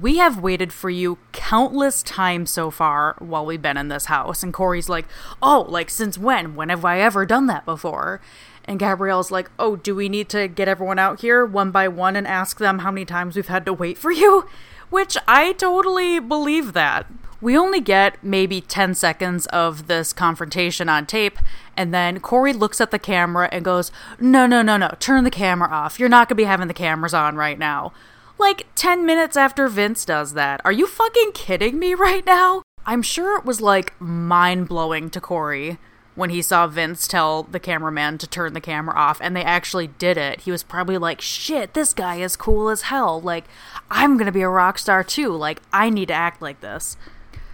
we 0.01 0.17
have 0.17 0.39
waited 0.39 0.73
for 0.73 0.89
you 0.89 1.17
countless 1.31 2.01
times 2.03 2.49
so 2.49 2.71
far 2.71 3.15
while 3.19 3.45
we've 3.45 3.61
been 3.61 3.77
in 3.77 3.89
this 3.89 4.05
house. 4.05 4.43
And 4.43 4.53
Corey's 4.53 4.89
like, 4.89 5.05
oh, 5.41 5.65
like, 5.69 5.89
since 5.89 6.17
when? 6.17 6.55
When 6.55 6.69
have 6.69 6.85
I 6.85 6.99
ever 6.99 7.25
done 7.25 7.47
that 7.47 7.65
before? 7.65 8.21
And 8.65 8.79
Gabrielle's 8.79 9.31
like, 9.31 9.51
oh, 9.59 9.75
do 9.75 9.93
we 9.93 10.09
need 10.09 10.29
to 10.29 10.47
get 10.47 10.67
everyone 10.67 10.97
out 10.99 11.21
here 11.21 11.45
one 11.45 11.71
by 11.71 11.87
one 11.87 12.15
and 12.15 12.25
ask 12.25 12.57
them 12.59 12.79
how 12.79 12.91
many 12.91 13.05
times 13.05 13.35
we've 13.35 13.47
had 13.47 13.65
to 13.65 13.73
wait 13.73 13.97
for 13.97 14.11
you? 14.11 14.47
Which 14.93 15.17
I 15.27 15.53
totally 15.53 16.19
believe 16.19 16.73
that. 16.73 17.07
We 17.41 17.57
only 17.57 17.81
get 17.81 18.23
maybe 18.23 18.61
10 18.61 18.93
seconds 18.93 19.47
of 19.47 19.87
this 19.87 20.13
confrontation 20.13 20.87
on 20.87 21.07
tape, 21.07 21.39
and 21.75 21.91
then 21.91 22.19
Corey 22.19 22.53
looks 22.53 22.79
at 22.79 22.91
the 22.91 22.99
camera 22.99 23.49
and 23.51 23.65
goes, 23.65 23.91
No, 24.19 24.45
no, 24.45 24.61
no, 24.61 24.77
no, 24.77 24.91
turn 24.99 25.23
the 25.23 25.31
camera 25.31 25.67
off. 25.67 25.99
You're 25.99 26.09
not 26.09 26.29
gonna 26.29 26.37
be 26.37 26.43
having 26.43 26.67
the 26.67 26.75
cameras 26.75 27.15
on 27.15 27.35
right 27.35 27.57
now. 27.57 27.91
Like 28.37 28.67
10 28.75 29.03
minutes 29.03 29.35
after 29.35 29.67
Vince 29.67 30.05
does 30.05 30.33
that. 30.33 30.61
Are 30.63 30.71
you 30.71 30.85
fucking 30.85 31.31
kidding 31.33 31.79
me 31.79 31.95
right 31.95 32.23
now? 32.23 32.61
I'm 32.85 33.01
sure 33.01 33.35
it 33.39 33.45
was 33.45 33.59
like 33.59 33.99
mind 33.99 34.67
blowing 34.67 35.09
to 35.09 35.19
Corey 35.19 35.79
when 36.15 36.29
he 36.29 36.41
saw 36.41 36.67
Vince 36.67 37.07
tell 37.07 37.43
the 37.43 37.59
cameraman 37.59 38.17
to 38.19 38.27
turn 38.27 38.53
the 38.53 38.61
camera 38.61 38.95
off 38.95 39.19
and 39.21 39.35
they 39.35 39.43
actually 39.43 39.87
did 39.87 40.17
it. 40.17 40.41
He 40.41 40.51
was 40.51 40.63
probably 40.63 40.97
like, 40.97 41.21
shit, 41.21 41.73
this 41.73 41.93
guy 41.93 42.17
is 42.17 42.35
cool 42.35 42.69
as 42.69 42.83
hell. 42.83 43.19
Like, 43.19 43.45
I'm 43.93 44.17
gonna 44.17 44.31
be 44.31 44.41
a 44.41 44.49
rock 44.49 44.79
star 44.79 45.03
too. 45.03 45.29
Like, 45.29 45.61
I 45.71 45.89
need 45.89 46.07
to 46.07 46.13
act 46.15 46.41
like 46.41 46.61
this. 46.61 46.97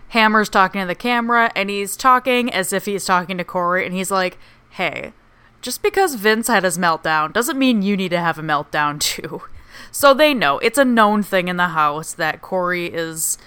Hammer's 0.10 0.50
talking 0.50 0.82
to 0.82 0.88
the 0.88 0.96
camera 0.96 1.52
and 1.56 1.70
he's 1.70 1.96
talking 1.96 2.52
as 2.52 2.74
if 2.74 2.86
he's 2.86 3.06
talking 3.06 3.38
to 3.38 3.44
Corey 3.44 3.86
and 3.86 3.94
he's 3.94 4.10
like, 4.10 4.40
hey, 4.72 5.14
just 5.62 5.84
because 5.84 6.16
Vince 6.16 6.48
had 6.48 6.64
his 6.64 6.78
meltdown 6.78 7.34
doesn't 7.34 7.60
mean 7.60 7.82
you 7.82 7.96
need 7.98 8.10
to 8.10 8.20
have 8.20 8.40
a 8.40 8.44
meltdown 8.44 9.00
too. 9.00 9.44
So 9.92 10.14
they 10.14 10.34
know 10.34 10.58
it's 10.60 10.78
a 10.78 10.86
known 10.86 11.24
thing 11.24 11.48
in 11.48 11.58
the 11.58 11.70
house 11.70 12.14
that 12.14 12.42
Corey 12.42 12.88
is, 12.88 13.38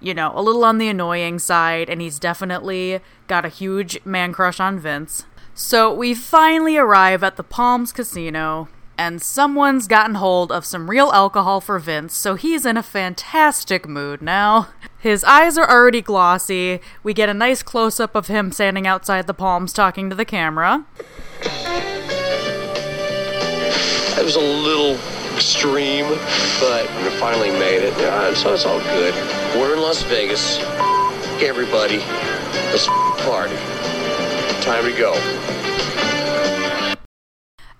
you 0.00 0.12
know, 0.12 0.32
a 0.34 0.42
little 0.42 0.64
on 0.64 0.78
the 0.78 0.88
annoying 0.88 1.38
side 1.38 1.88
and 1.88 2.00
he's 2.00 2.18
definitely 2.18 3.00
got 3.28 3.44
a 3.44 3.48
huge 3.48 4.04
man 4.04 4.32
crush 4.32 4.60
on 4.60 4.78
Vince. 4.80 5.24
So 5.54 5.94
we 5.94 6.12
finally 6.12 6.76
arrive 6.76 7.22
at 7.22 7.36
the 7.36 7.44
Palms 7.44 7.92
Casino 7.92 8.68
and 8.98 9.22
someone's 9.22 9.86
gotten 9.86 10.16
hold 10.16 10.52
of 10.52 10.64
some 10.64 10.88
real 10.88 11.10
alcohol 11.12 11.60
for 11.60 11.78
Vince, 11.78 12.14
so 12.16 12.34
he's 12.34 12.66
in 12.66 12.76
a 12.76 12.82
fantastic 12.82 13.88
mood 13.88 14.22
now. 14.22 14.68
His 14.98 15.24
eyes 15.24 15.58
are 15.58 15.68
already 15.68 16.00
glossy. 16.00 16.80
We 17.02 17.14
get 17.14 17.28
a 17.28 17.34
nice 17.34 17.62
close 17.62 17.98
up 17.98 18.14
of 18.14 18.28
him 18.28 18.52
standing 18.52 18.86
outside 18.86 19.26
the 19.26 19.34
palms 19.34 19.72
talking 19.72 20.08
to 20.10 20.16
the 20.16 20.24
camera. 20.24 20.84
It 24.18 24.24
was 24.24 24.36
a 24.36 24.40
little 24.40 24.94
extreme, 25.34 26.06
but 26.60 26.88
we 27.02 27.10
finally 27.18 27.50
made 27.50 27.82
it. 27.82 27.96
Yeah, 27.98 28.32
so 28.34 28.54
it's 28.54 28.64
all 28.64 28.78
good. 28.78 29.14
We're 29.56 29.74
in 29.74 29.80
Las 29.80 30.02
Vegas. 30.04 30.58
Everybody, 31.42 31.98
let's 32.70 32.86
party. 33.24 33.56
Time 34.62 34.84
to 34.84 34.96
go. 34.96 35.61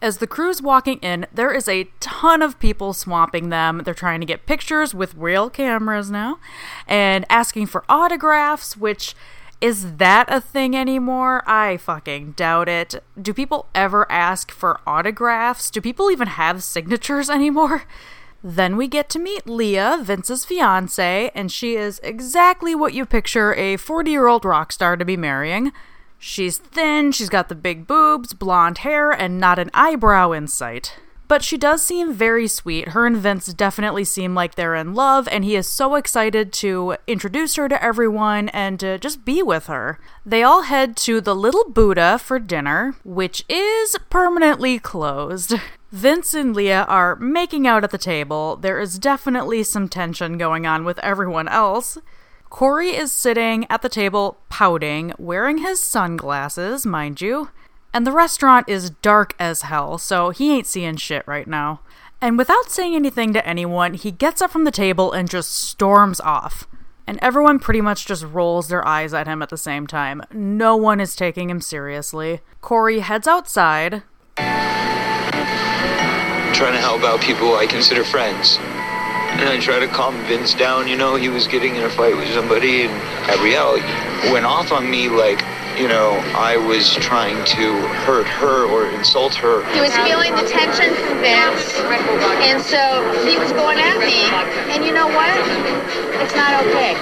As 0.03 0.19
the 0.19 0.27
crew's 0.27 0.61
walking 0.61 0.99
in, 0.99 1.27
there 1.33 1.53
is 1.53 1.69
a 1.69 1.89
ton 2.01 2.43
of 2.43 2.59
people 2.59 2.93
swamping 2.93 3.51
them. 3.51 3.83
They're 3.85 3.95
trying 3.95 4.19
to 4.19 4.27
get 4.27 4.47
pictures 4.47 4.93
with 4.93 5.15
real 5.15 5.49
cameras 5.49 6.11
now 6.11 6.41
and 6.89 7.25
asking 7.31 7.67
for 7.67 7.85
autographs, 7.89 8.77
which 8.77 9.15
is 9.61 9.99
that 9.99 10.27
a 10.29 10.41
thing 10.41 10.77
anymore? 10.77 11.45
I 11.49 11.77
fucking 11.77 12.33
doubt 12.33 12.69
it. 12.69 13.01
Do 13.21 13.33
people 13.33 13.69
ever 13.77 14.11
ask 14.11 14.51
for 14.51 14.81
autographs? 14.89 15.71
Do 15.71 15.81
people 15.81 16.11
even 16.11 16.27
have 16.27 16.65
signatures 16.65 17.31
anymore? 17.31 17.85
Then 18.43 18.77
we 18.77 18.89
get 18.89 19.09
to 19.11 19.21
meet 19.21 19.49
Lia, 19.49 20.01
Vince's 20.03 20.45
fiance, 20.45 21.31
and 21.33 21.53
she 21.53 21.77
is 21.77 22.01
exactly 22.03 22.75
what 22.75 22.93
you 22.93 23.07
picture 23.07 23.55
a 23.55 23.77
40 23.77 24.11
year 24.11 24.27
old 24.27 24.45
rock 24.45 24.73
star 24.73 24.97
to 24.97 25.05
be 25.05 25.17
marrying. 25.17 25.71
She's 26.25 26.59
thin, 26.59 27.11
she's 27.11 27.29
got 27.29 27.49
the 27.49 27.57
big 27.57 27.89
boobs, 27.89 28.33
blonde 28.33 28.79
hair, 28.79 29.11
and 29.11 29.41
not 29.41 29.59
an 29.59 29.73
eyebrow 29.75 30.31
in 30.31 30.47
sight. 30.47 30.95
But 31.27 31.43
she 31.43 31.59
does 31.59 31.83
seem 31.83 32.13
very 32.13 32.47
sweet. 32.47 32.91
Her 32.91 33.07
and 33.07 33.17
Vince 33.17 33.53
definitely 33.53 34.05
seem 34.05 34.33
like 34.33 34.55
they're 34.55 34.77
in 34.77 34.95
love, 34.95 35.27
and 35.27 35.45
he 35.45 35.57
is 35.57 35.67
so 35.67 35.97
excited 35.97 36.53
to 36.53 36.95
introduce 37.09 37.57
her 37.57 37.69
to 37.69 37.83
everyone 37.83 38.51
and 38.51 38.79
to 38.79 38.99
just 38.99 39.25
be 39.25 39.43
with 39.43 39.67
her. 39.67 39.99
They 40.25 40.45
all 40.45 40.63
head 40.63 40.97
to 40.99 41.21
the 41.21 41.35
Little 41.35 41.69
Buddha 41.69 42.21
for 42.21 42.39
dinner, 42.39 42.95
which 43.03 43.45
is 43.49 43.97
permanently 44.09 44.79
closed. 44.79 45.55
Vince 45.91 46.35
and 46.35 46.55
Lia 46.55 46.85
are 46.85 47.17
making 47.17 47.67
out 47.67 47.83
at 47.83 47.91
the 47.91 47.99
table. 47.99 48.55
There 48.55 48.79
is 48.79 48.97
definitely 48.97 49.65
some 49.65 49.89
tension 49.89 50.39
going 50.39 50.69
on 50.69 50.85
with 50.85 51.01
everyone 51.01 51.49
else. 51.49 51.99
Corey 52.53 52.91
is 52.91 53.11
sitting 53.11 53.67
at 53.71 53.81
the 53.81 53.89
table 53.89 54.37
pouting, 54.51 55.15
wearing 55.17 55.59
his 55.59 55.81
sunglasses, 55.81 56.85
mind 56.85 57.23
you. 57.23 57.49
And 57.95 58.07
the 58.07 58.13
restaurant 58.13 58.69
is 58.69 58.91
dark 58.91 59.35
as 59.39 59.63
hell, 59.63 59.97
so 59.97 60.29
he 60.29 60.53
ain't 60.53 60.67
seeing 60.67 60.97
shit 60.97 61.27
right 61.27 61.47
now. 61.47 61.81
And 62.21 62.37
without 62.37 62.71
saying 62.71 62.95
anything 62.95 63.33
to 63.33 63.49
anyone, 63.49 63.95
he 63.95 64.11
gets 64.11 64.43
up 64.43 64.51
from 64.51 64.65
the 64.65 64.71
table 64.71 65.13
and 65.13 65.31
just 65.31 65.51
storms 65.51 66.21
off. 66.21 66.69
And 67.07 67.19
everyone 67.23 67.59
pretty 67.59 67.81
much 67.81 68.05
just 68.05 68.23
rolls 68.23 68.69
their 68.69 68.87
eyes 68.87 69.15
at 69.15 69.27
him 69.27 69.41
at 69.41 69.49
the 69.49 69.57
same 69.57 69.87
time. 69.87 70.23
No 70.31 70.77
one 70.77 71.01
is 71.01 71.17
taking 71.17 71.49
him 71.49 71.63
seriously. 71.63 72.43
Corey 72.61 72.99
heads 72.99 73.27
outside. 73.27 74.03
trying 74.37 74.53
to 76.75 76.81
help 76.81 77.03
out 77.03 77.23
people 77.23 77.57
I 77.57 77.67
consider 77.67 78.05
friends. 78.05 78.59
And 79.43 79.51
I 79.51 79.59
tried 79.59 79.81
to 79.81 79.89
calm 79.89 80.15
Vince 80.27 80.55
down, 80.55 80.87
you 80.87 80.95
know, 80.95 81.17
he 81.17 81.29
was 81.29 81.49
getting 81.49 81.75
in 81.75 81.83
a 81.83 81.91
fight 81.91 82.17
with 82.17 82.31
somebody, 82.31 82.83
and 82.87 82.95
Gabrielle 83.27 83.75
went 84.31 84.47
off 84.47 84.71
on 84.71 84.89
me 84.89 85.09
like, 85.09 85.43
you 85.75 85.89
know, 85.89 86.15
I 86.39 86.57
was 86.57 86.95
trying 87.03 87.45
to 87.59 87.75
hurt 88.07 88.29
her 88.39 88.71
or 88.71 88.87
insult 88.95 89.35
her. 89.35 89.67
He 89.75 89.81
was 89.81 89.91
feeling 90.07 90.31
the 90.37 90.47
tension 90.47 90.95
from 90.95 91.19
Vince, 91.19 91.75
and 92.47 92.63
so 92.63 93.03
he 93.27 93.37
was 93.37 93.51
going 93.51 93.83
at 93.83 93.99
me. 93.99 94.23
And 94.71 94.87
you 94.87 94.95
know 94.95 95.09
what? 95.09 95.35
It's 96.23 96.39
not 96.39 96.63
okay. 96.63 96.95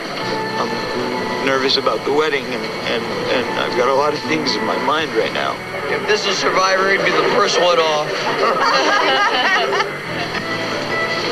I'm 0.57 1.45
nervous 1.45 1.77
about 1.77 2.03
the 2.07 2.13
wedding, 2.15 2.47
and, 2.47 2.65
and, 2.89 3.05
and 3.37 3.45
I've 3.61 3.77
got 3.77 3.91
a 3.91 3.95
lot 3.95 4.15
of 4.15 4.21
things 4.21 4.57
in 4.57 4.65
my 4.65 4.83
mind 4.87 5.13
right 5.13 5.35
now. 5.35 5.53
If 5.93 6.09
this 6.09 6.25
is 6.25 6.39
Survivor, 6.39 6.91
he'd 6.91 7.05
be 7.05 7.11
the 7.11 7.29
first 7.37 7.61
one 7.61 7.79
off. 7.79 8.09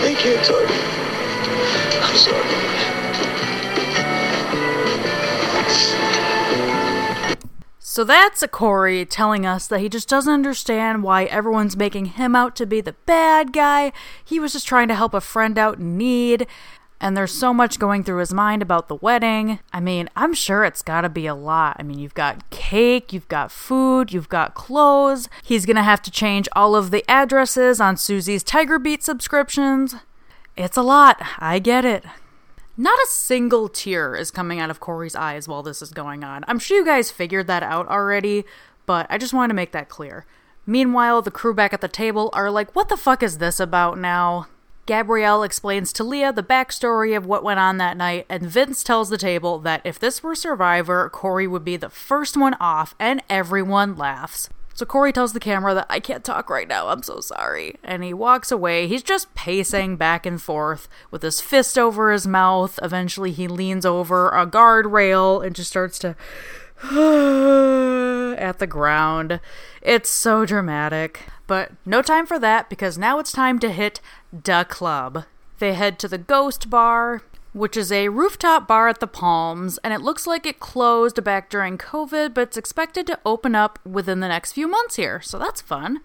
I 0.04 0.14
can't 0.14 0.44
talk. 0.44 0.87
So 7.98 8.04
that's 8.04 8.44
a 8.44 8.48
Corey 8.48 9.04
telling 9.04 9.44
us 9.44 9.66
that 9.66 9.80
he 9.80 9.88
just 9.88 10.08
doesn't 10.08 10.32
understand 10.32 11.02
why 11.02 11.24
everyone's 11.24 11.76
making 11.76 12.04
him 12.04 12.36
out 12.36 12.54
to 12.54 12.64
be 12.64 12.80
the 12.80 12.92
bad 13.06 13.52
guy. 13.52 13.90
He 14.24 14.38
was 14.38 14.52
just 14.52 14.68
trying 14.68 14.86
to 14.86 14.94
help 14.94 15.14
a 15.14 15.20
friend 15.20 15.58
out 15.58 15.78
in 15.78 15.98
need. 15.98 16.46
And 17.00 17.16
there's 17.16 17.32
so 17.32 17.52
much 17.52 17.80
going 17.80 18.04
through 18.04 18.18
his 18.18 18.32
mind 18.32 18.62
about 18.62 18.86
the 18.86 18.94
wedding. 18.94 19.58
I 19.72 19.80
mean, 19.80 20.08
I'm 20.14 20.32
sure 20.32 20.62
it's 20.64 20.80
gotta 20.80 21.08
be 21.08 21.26
a 21.26 21.34
lot. 21.34 21.76
I 21.80 21.82
mean, 21.82 21.98
you've 21.98 22.14
got 22.14 22.48
cake, 22.50 23.12
you've 23.12 23.26
got 23.26 23.50
food, 23.50 24.12
you've 24.12 24.28
got 24.28 24.54
clothes. 24.54 25.28
He's 25.42 25.66
gonna 25.66 25.82
have 25.82 26.02
to 26.02 26.10
change 26.12 26.48
all 26.54 26.76
of 26.76 26.92
the 26.92 27.04
addresses 27.10 27.80
on 27.80 27.96
Susie's 27.96 28.44
Tiger 28.44 28.78
Beat 28.78 29.02
subscriptions. 29.02 29.96
It's 30.58 30.76
a 30.76 30.82
lot. 30.82 31.22
I 31.38 31.60
get 31.60 31.84
it. 31.84 32.04
Not 32.76 32.98
a 32.98 33.06
single 33.08 33.68
tear 33.68 34.16
is 34.16 34.32
coming 34.32 34.58
out 34.58 34.70
of 34.70 34.80
Corey's 34.80 35.14
eyes 35.14 35.46
while 35.46 35.62
this 35.62 35.80
is 35.80 35.92
going 35.92 36.24
on. 36.24 36.44
I'm 36.48 36.58
sure 36.58 36.78
you 36.78 36.84
guys 36.84 37.12
figured 37.12 37.46
that 37.46 37.62
out 37.62 37.86
already, 37.86 38.44
but 38.84 39.06
I 39.08 39.18
just 39.18 39.32
wanted 39.32 39.48
to 39.48 39.54
make 39.54 39.70
that 39.70 39.88
clear. 39.88 40.26
Meanwhile, 40.66 41.22
the 41.22 41.30
crew 41.30 41.54
back 41.54 41.72
at 41.72 41.80
the 41.80 41.86
table 41.86 42.28
are 42.32 42.50
like, 42.50 42.74
what 42.74 42.88
the 42.88 42.96
fuck 42.96 43.22
is 43.22 43.38
this 43.38 43.60
about 43.60 43.98
now? 43.98 44.48
Gabrielle 44.84 45.44
explains 45.44 45.92
to 45.92 46.02
Lia 46.02 46.32
the 46.32 46.42
backstory 46.42 47.16
of 47.16 47.24
what 47.24 47.44
went 47.44 47.60
on 47.60 47.76
that 47.76 47.96
night, 47.96 48.26
and 48.28 48.42
Vince 48.42 48.82
tells 48.82 49.10
the 49.10 49.18
table 49.18 49.60
that 49.60 49.82
if 49.84 49.96
this 49.96 50.24
were 50.24 50.34
Survivor, 50.34 51.08
Corey 51.08 51.46
would 51.46 51.64
be 51.64 51.76
the 51.76 51.88
first 51.88 52.36
one 52.36 52.54
off, 52.58 52.96
and 52.98 53.22
everyone 53.30 53.96
laughs. 53.96 54.48
So 54.78 54.86
Corey 54.86 55.12
tells 55.12 55.32
the 55.32 55.40
camera 55.40 55.74
that 55.74 55.88
I 55.90 55.98
can't 55.98 56.22
talk 56.22 56.48
right 56.48 56.68
now, 56.68 56.86
I'm 56.86 57.02
so 57.02 57.18
sorry. 57.18 57.74
And 57.82 58.04
he 58.04 58.14
walks 58.14 58.52
away. 58.52 58.86
He's 58.86 59.02
just 59.02 59.34
pacing 59.34 59.96
back 59.96 60.24
and 60.24 60.40
forth 60.40 60.88
with 61.10 61.22
his 61.22 61.40
fist 61.40 61.76
over 61.76 62.12
his 62.12 62.28
mouth. 62.28 62.78
Eventually, 62.80 63.32
he 63.32 63.48
leans 63.48 63.84
over 63.84 64.28
a 64.28 64.46
guardrail 64.46 65.44
and 65.44 65.56
just 65.56 65.70
starts 65.70 65.98
to 65.98 66.10
at 68.40 68.60
the 68.60 68.68
ground. 68.68 69.40
It's 69.82 70.10
so 70.10 70.46
dramatic. 70.46 71.24
But 71.48 71.72
no 71.84 72.00
time 72.00 72.24
for 72.24 72.38
that 72.38 72.70
because 72.70 72.96
now 72.96 73.18
it's 73.18 73.32
time 73.32 73.58
to 73.58 73.72
hit 73.72 74.00
the 74.32 74.64
club. 74.68 75.24
They 75.58 75.74
head 75.74 75.98
to 75.98 76.06
the 76.06 76.18
Ghost 76.18 76.70
Bar 76.70 77.22
which 77.52 77.76
is 77.76 77.90
a 77.90 78.08
rooftop 78.08 78.68
bar 78.68 78.88
at 78.88 79.00
the 79.00 79.06
Palms, 79.06 79.78
and 79.78 79.92
it 79.94 80.00
looks 80.00 80.26
like 80.26 80.46
it 80.46 80.60
closed 80.60 81.22
back 81.24 81.50
during 81.50 81.78
COVID, 81.78 82.34
but 82.34 82.42
it's 82.42 82.56
expected 82.56 83.06
to 83.06 83.18
open 83.24 83.54
up 83.54 83.78
within 83.84 84.20
the 84.20 84.28
next 84.28 84.52
few 84.52 84.68
months 84.68 84.96
here, 84.96 85.20
so 85.20 85.38
that's 85.38 85.60
fun. 85.60 86.00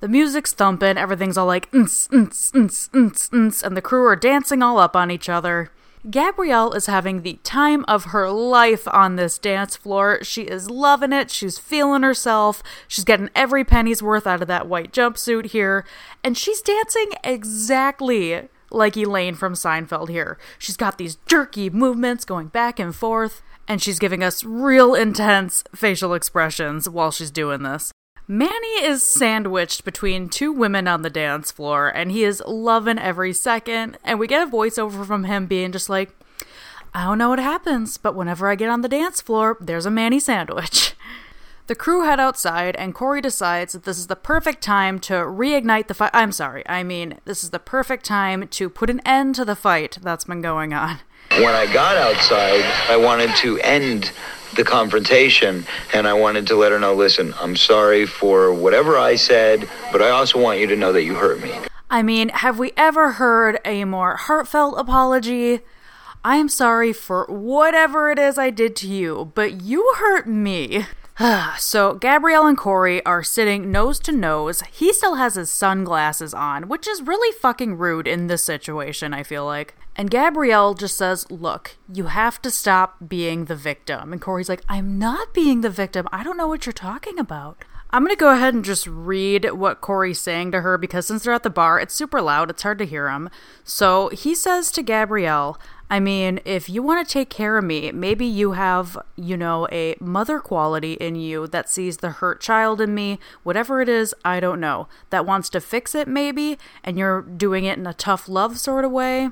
The 0.00 0.08
music's 0.08 0.52
thumping, 0.52 0.98
everything's 0.98 1.38
all 1.38 1.46
like, 1.46 1.72
and 1.72 1.90
the 1.90 3.82
crew 3.82 4.04
are 4.04 4.16
dancing 4.16 4.62
all 4.62 4.78
up 4.78 4.94
on 4.94 5.10
each 5.10 5.28
other. 5.28 5.70
Gabrielle 6.08 6.72
is 6.72 6.86
having 6.86 7.22
the 7.22 7.40
time 7.42 7.84
of 7.88 8.04
her 8.06 8.30
life 8.30 8.86
on 8.88 9.16
this 9.16 9.38
dance 9.38 9.74
floor. 9.74 10.22
She 10.22 10.42
is 10.42 10.70
loving 10.70 11.12
it. 11.12 11.32
She's 11.32 11.58
feeling 11.58 12.02
herself. 12.04 12.62
She's 12.86 13.02
getting 13.02 13.28
every 13.34 13.64
penny's 13.64 14.04
worth 14.04 14.24
out 14.24 14.40
of 14.40 14.46
that 14.46 14.68
white 14.68 14.92
jumpsuit 14.92 15.46
here. 15.46 15.84
And 16.22 16.38
she's 16.38 16.62
dancing 16.62 17.10
exactly 17.24 18.48
like 18.70 18.96
Elaine 18.96 19.34
from 19.34 19.54
Seinfeld 19.54 20.08
here. 20.08 20.38
She's 20.58 20.76
got 20.76 20.98
these 20.98 21.16
jerky 21.26 21.70
movements 21.70 22.24
going 22.24 22.48
back 22.48 22.78
and 22.78 22.94
forth, 22.94 23.42
and 23.68 23.82
she's 23.82 23.98
giving 23.98 24.22
us 24.22 24.44
real 24.44 24.94
intense 24.94 25.64
facial 25.74 26.14
expressions 26.14 26.88
while 26.88 27.10
she's 27.10 27.30
doing 27.30 27.62
this. 27.62 27.92
Manny 28.28 28.82
is 28.82 29.04
sandwiched 29.04 29.84
between 29.84 30.28
two 30.28 30.50
women 30.50 30.88
on 30.88 31.02
the 31.02 31.10
dance 31.10 31.52
floor, 31.52 31.88
and 31.88 32.10
he 32.10 32.24
is 32.24 32.42
loving 32.44 32.98
every 32.98 33.32
second. 33.32 33.98
And 34.02 34.18
we 34.18 34.26
get 34.26 34.46
a 34.46 34.50
voiceover 34.50 35.06
from 35.06 35.24
him 35.24 35.46
being 35.46 35.70
just 35.70 35.88
like, 35.88 36.10
I 36.92 37.04
don't 37.04 37.18
know 37.18 37.28
what 37.28 37.38
happens, 37.38 37.98
but 37.98 38.16
whenever 38.16 38.48
I 38.48 38.56
get 38.56 38.68
on 38.68 38.80
the 38.80 38.88
dance 38.88 39.20
floor, 39.20 39.56
there's 39.60 39.86
a 39.86 39.90
Manny 39.90 40.18
sandwich. 40.18 40.94
The 41.66 41.74
crew 41.74 42.04
head 42.04 42.20
outside, 42.20 42.76
and 42.76 42.94
Corey 42.94 43.20
decides 43.20 43.72
that 43.72 43.82
this 43.82 43.98
is 43.98 44.06
the 44.06 44.14
perfect 44.14 44.62
time 44.62 45.00
to 45.00 45.14
reignite 45.14 45.88
the 45.88 45.94
fight. 45.94 46.12
I'm 46.14 46.30
sorry, 46.30 46.62
I 46.68 46.84
mean, 46.84 47.18
this 47.24 47.42
is 47.42 47.50
the 47.50 47.58
perfect 47.58 48.04
time 48.04 48.46
to 48.46 48.70
put 48.70 48.88
an 48.88 49.00
end 49.04 49.34
to 49.34 49.44
the 49.44 49.56
fight 49.56 49.98
that's 50.00 50.26
been 50.26 50.42
going 50.42 50.72
on. 50.72 51.00
When 51.32 51.56
I 51.56 51.66
got 51.72 51.96
outside, 51.96 52.62
I 52.88 52.96
wanted 52.96 53.34
to 53.38 53.58
end 53.58 54.12
the 54.54 54.62
confrontation 54.62 55.66
and 55.92 56.06
I 56.06 56.12
wanted 56.12 56.46
to 56.46 56.54
let 56.54 56.70
her 56.70 56.78
know 56.78 56.94
listen, 56.94 57.34
I'm 57.40 57.56
sorry 57.56 58.06
for 58.06 58.54
whatever 58.54 58.96
I 58.96 59.16
said, 59.16 59.68
but 59.90 60.00
I 60.00 60.10
also 60.10 60.40
want 60.40 60.60
you 60.60 60.68
to 60.68 60.76
know 60.76 60.92
that 60.92 61.02
you 61.02 61.16
hurt 61.16 61.42
me. 61.42 61.52
I 61.90 62.04
mean, 62.04 62.28
have 62.28 62.60
we 62.60 62.74
ever 62.76 63.12
heard 63.12 63.58
a 63.64 63.84
more 63.84 64.14
heartfelt 64.14 64.78
apology? 64.78 65.62
I 66.24 66.36
am 66.36 66.48
sorry 66.48 66.92
for 66.92 67.24
whatever 67.24 68.08
it 68.08 68.20
is 68.20 68.38
I 68.38 68.50
did 68.50 68.76
to 68.76 68.86
you, 68.86 69.32
but 69.34 69.62
you 69.62 69.94
hurt 69.98 70.28
me. 70.28 70.86
so 71.58 71.94
Gabrielle 71.94 72.46
and 72.46 72.58
Corey 72.58 73.04
are 73.06 73.22
sitting 73.22 73.70
nose 73.70 73.98
to 74.00 74.12
nose. 74.12 74.62
He 74.72 74.92
still 74.92 75.14
has 75.14 75.34
his 75.34 75.50
sunglasses 75.50 76.34
on, 76.34 76.68
which 76.68 76.86
is 76.86 77.02
really 77.02 77.36
fucking 77.38 77.78
rude 77.78 78.06
in 78.06 78.26
this 78.26 78.44
situation, 78.44 79.14
I 79.14 79.22
feel 79.22 79.46
like. 79.46 79.74
And 79.96 80.10
Gabrielle 80.10 80.74
just 80.74 80.96
says, 80.96 81.30
Look, 81.30 81.76
you 81.90 82.04
have 82.06 82.42
to 82.42 82.50
stop 82.50 83.08
being 83.08 83.46
the 83.46 83.56
victim. 83.56 84.12
And 84.12 84.20
Corey's 84.20 84.50
like, 84.50 84.62
I'm 84.68 84.98
not 84.98 85.32
being 85.32 85.62
the 85.62 85.70
victim. 85.70 86.06
I 86.12 86.22
don't 86.22 86.36
know 86.36 86.48
what 86.48 86.66
you're 86.66 86.72
talking 86.72 87.18
about. 87.18 87.64
I'm 87.90 88.02
going 88.02 88.14
to 88.14 88.20
go 88.20 88.32
ahead 88.32 88.52
and 88.52 88.64
just 88.64 88.86
read 88.86 89.52
what 89.52 89.80
Corey's 89.80 90.20
saying 90.20 90.50
to 90.50 90.60
her 90.60 90.76
because 90.76 91.06
since 91.06 91.22
they're 91.22 91.32
at 91.32 91.44
the 91.44 91.50
bar, 91.50 91.78
it's 91.78 91.94
super 91.94 92.20
loud. 92.20 92.50
It's 92.50 92.62
hard 92.62 92.78
to 92.78 92.84
hear 92.84 93.08
him. 93.08 93.30
So 93.62 94.08
he 94.08 94.34
says 94.34 94.70
to 94.72 94.82
Gabrielle, 94.82 95.58
I 95.88 96.00
mean, 96.00 96.40
if 96.44 96.68
you 96.68 96.82
want 96.82 97.06
to 97.06 97.12
take 97.12 97.30
care 97.30 97.58
of 97.58 97.64
me, 97.64 97.92
maybe 97.92 98.26
you 98.26 98.52
have, 98.52 98.98
you 99.14 99.36
know, 99.36 99.68
a 99.70 99.94
mother 100.00 100.40
quality 100.40 100.94
in 100.94 101.14
you 101.14 101.46
that 101.48 101.70
sees 101.70 101.98
the 101.98 102.10
hurt 102.10 102.40
child 102.40 102.80
in 102.80 102.92
me, 102.92 103.20
whatever 103.44 103.80
it 103.80 103.88
is, 103.88 104.12
I 104.24 104.40
don't 104.40 104.60
know, 104.60 104.88
that 105.10 105.24
wants 105.24 105.48
to 105.50 105.60
fix 105.60 105.94
it 105.94 106.08
maybe, 106.08 106.58
and 106.82 106.98
you're 106.98 107.22
doing 107.22 107.64
it 107.64 107.78
in 107.78 107.86
a 107.86 107.94
tough 107.94 108.28
love 108.28 108.58
sort 108.58 108.84
of 108.84 108.90
way. 108.90 109.30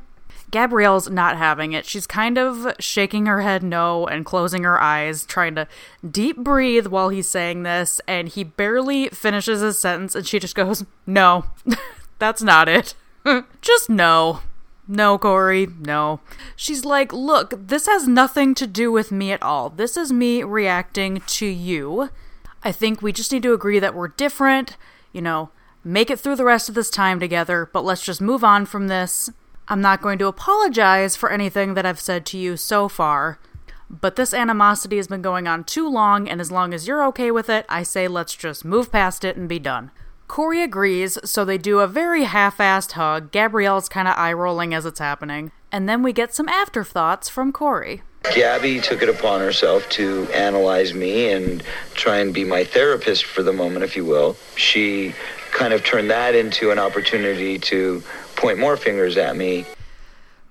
Gabrielle's 0.52 1.10
not 1.10 1.36
having 1.36 1.72
it. 1.72 1.84
She's 1.84 2.06
kind 2.06 2.38
of 2.38 2.76
shaking 2.78 3.26
her 3.26 3.40
head 3.40 3.64
no 3.64 4.06
and 4.06 4.24
closing 4.24 4.62
her 4.62 4.80
eyes, 4.80 5.24
trying 5.24 5.56
to 5.56 5.66
deep 6.08 6.36
breathe 6.36 6.86
while 6.86 7.08
he's 7.08 7.28
saying 7.28 7.64
this, 7.64 8.00
and 8.06 8.28
he 8.28 8.44
barely 8.44 9.08
finishes 9.08 9.60
his 9.60 9.80
sentence 9.80 10.14
and 10.14 10.24
she 10.24 10.38
just 10.38 10.54
goes, 10.54 10.84
No, 11.06 11.46
that's 12.20 12.42
not 12.42 12.68
it. 12.68 12.94
just 13.62 13.90
no. 13.90 14.40
No, 14.86 15.16
Corey, 15.16 15.68
no. 15.80 16.20
She's 16.56 16.84
like, 16.84 17.12
Look, 17.12 17.54
this 17.68 17.86
has 17.86 18.06
nothing 18.06 18.54
to 18.56 18.66
do 18.66 18.92
with 18.92 19.10
me 19.10 19.32
at 19.32 19.42
all. 19.42 19.70
This 19.70 19.96
is 19.96 20.12
me 20.12 20.42
reacting 20.42 21.22
to 21.26 21.46
you. 21.46 22.10
I 22.62 22.72
think 22.72 23.00
we 23.00 23.12
just 23.12 23.32
need 23.32 23.42
to 23.44 23.54
agree 23.54 23.78
that 23.78 23.94
we're 23.94 24.08
different, 24.08 24.76
you 25.12 25.20
know, 25.22 25.50
make 25.84 26.10
it 26.10 26.18
through 26.18 26.36
the 26.36 26.44
rest 26.44 26.68
of 26.68 26.74
this 26.74 26.90
time 26.90 27.20
together, 27.20 27.68
but 27.72 27.84
let's 27.84 28.04
just 28.04 28.20
move 28.20 28.42
on 28.42 28.66
from 28.66 28.88
this. 28.88 29.30
I'm 29.68 29.80
not 29.80 30.02
going 30.02 30.18
to 30.18 30.26
apologize 30.26 31.16
for 31.16 31.30
anything 31.30 31.74
that 31.74 31.86
I've 31.86 32.00
said 32.00 32.26
to 32.26 32.38
you 32.38 32.56
so 32.56 32.88
far, 32.88 33.38
but 33.88 34.16
this 34.16 34.34
animosity 34.34 34.96
has 34.96 35.08
been 35.08 35.22
going 35.22 35.46
on 35.46 35.64
too 35.64 35.88
long, 35.88 36.28
and 36.28 36.40
as 36.40 36.50
long 36.50 36.74
as 36.74 36.88
you're 36.88 37.04
okay 37.06 37.30
with 37.30 37.48
it, 37.48 37.66
I 37.68 37.82
say 37.82 38.08
let's 38.08 38.34
just 38.34 38.64
move 38.64 38.90
past 38.90 39.24
it 39.24 39.36
and 39.36 39.48
be 39.48 39.58
done. 39.58 39.90
Corey 40.34 40.64
agrees, 40.64 41.16
so 41.22 41.44
they 41.44 41.58
do 41.58 41.78
a 41.78 41.86
very 41.86 42.24
half 42.24 42.58
assed 42.58 42.90
hug. 42.90 43.30
Gabrielle's 43.30 43.88
kind 43.88 44.08
of 44.08 44.18
eye 44.18 44.32
rolling 44.32 44.74
as 44.74 44.84
it's 44.84 44.98
happening. 44.98 45.52
And 45.70 45.88
then 45.88 46.02
we 46.02 46.12
get 46.12 46.34
some 46.34 46.48
afterthoughts 46.48 47.28
from 47.28 47.52
Corey. 47.52 48.02
Gabby 48.34 48.80
took 48.80 49.00
it 49.00 49.08
upon 49.08 49.38
herself 49.38 49.88
to 49.90 50.26
analyze 50.34 50.92
me 50.92 51.30
and 51.30 51.62
try 51.94 52.16
and 52.16 52.34
be 52.34 52.42
my 52.42 52.64
therapist 52.64 53.24
for 53.26 53.44
the 53.44 53.52
moment, 53.52 53.84
if 53.84 53.94
you 53.94 54.04
will. 54.04 54.36
She 54.56 55.14
kind 55.52 55.72
of 55.72 55.84
turned 55.84 56.10
that 56.10 56.34
into 56.34 56.72
an 56.72 56.80
opportunity 56.80 57.56
to 57.60 58.02
point 58.34 58.58
more 58.58 58.76
fingers 58.76 59.16
at 59.16 59.36
me. 59.36 59.64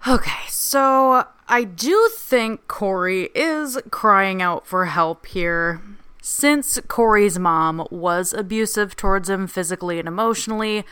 Okay, 0.07 0.47
so 0.47 1.27
I 1.49 1.65
do 1.65 2.09
think 2.15 2.69
Corey 2.69 3.31
is 3.35 3.77
crying 3.91 4.41
out 4.41 4.65
for 4.65 4.85
help 4.85 5.25
here. 5.25 5.81
Since 6.25 6.79
Corey's 6.87 7.37
mom 7.37 7.85
was 7.91 8.31
abusive 8.31 8.95
towards 8.95 9.29
him 9.29 9.45
physically 9.45 9.99
and 9.99 10.07
emotionally, 10.07 10.85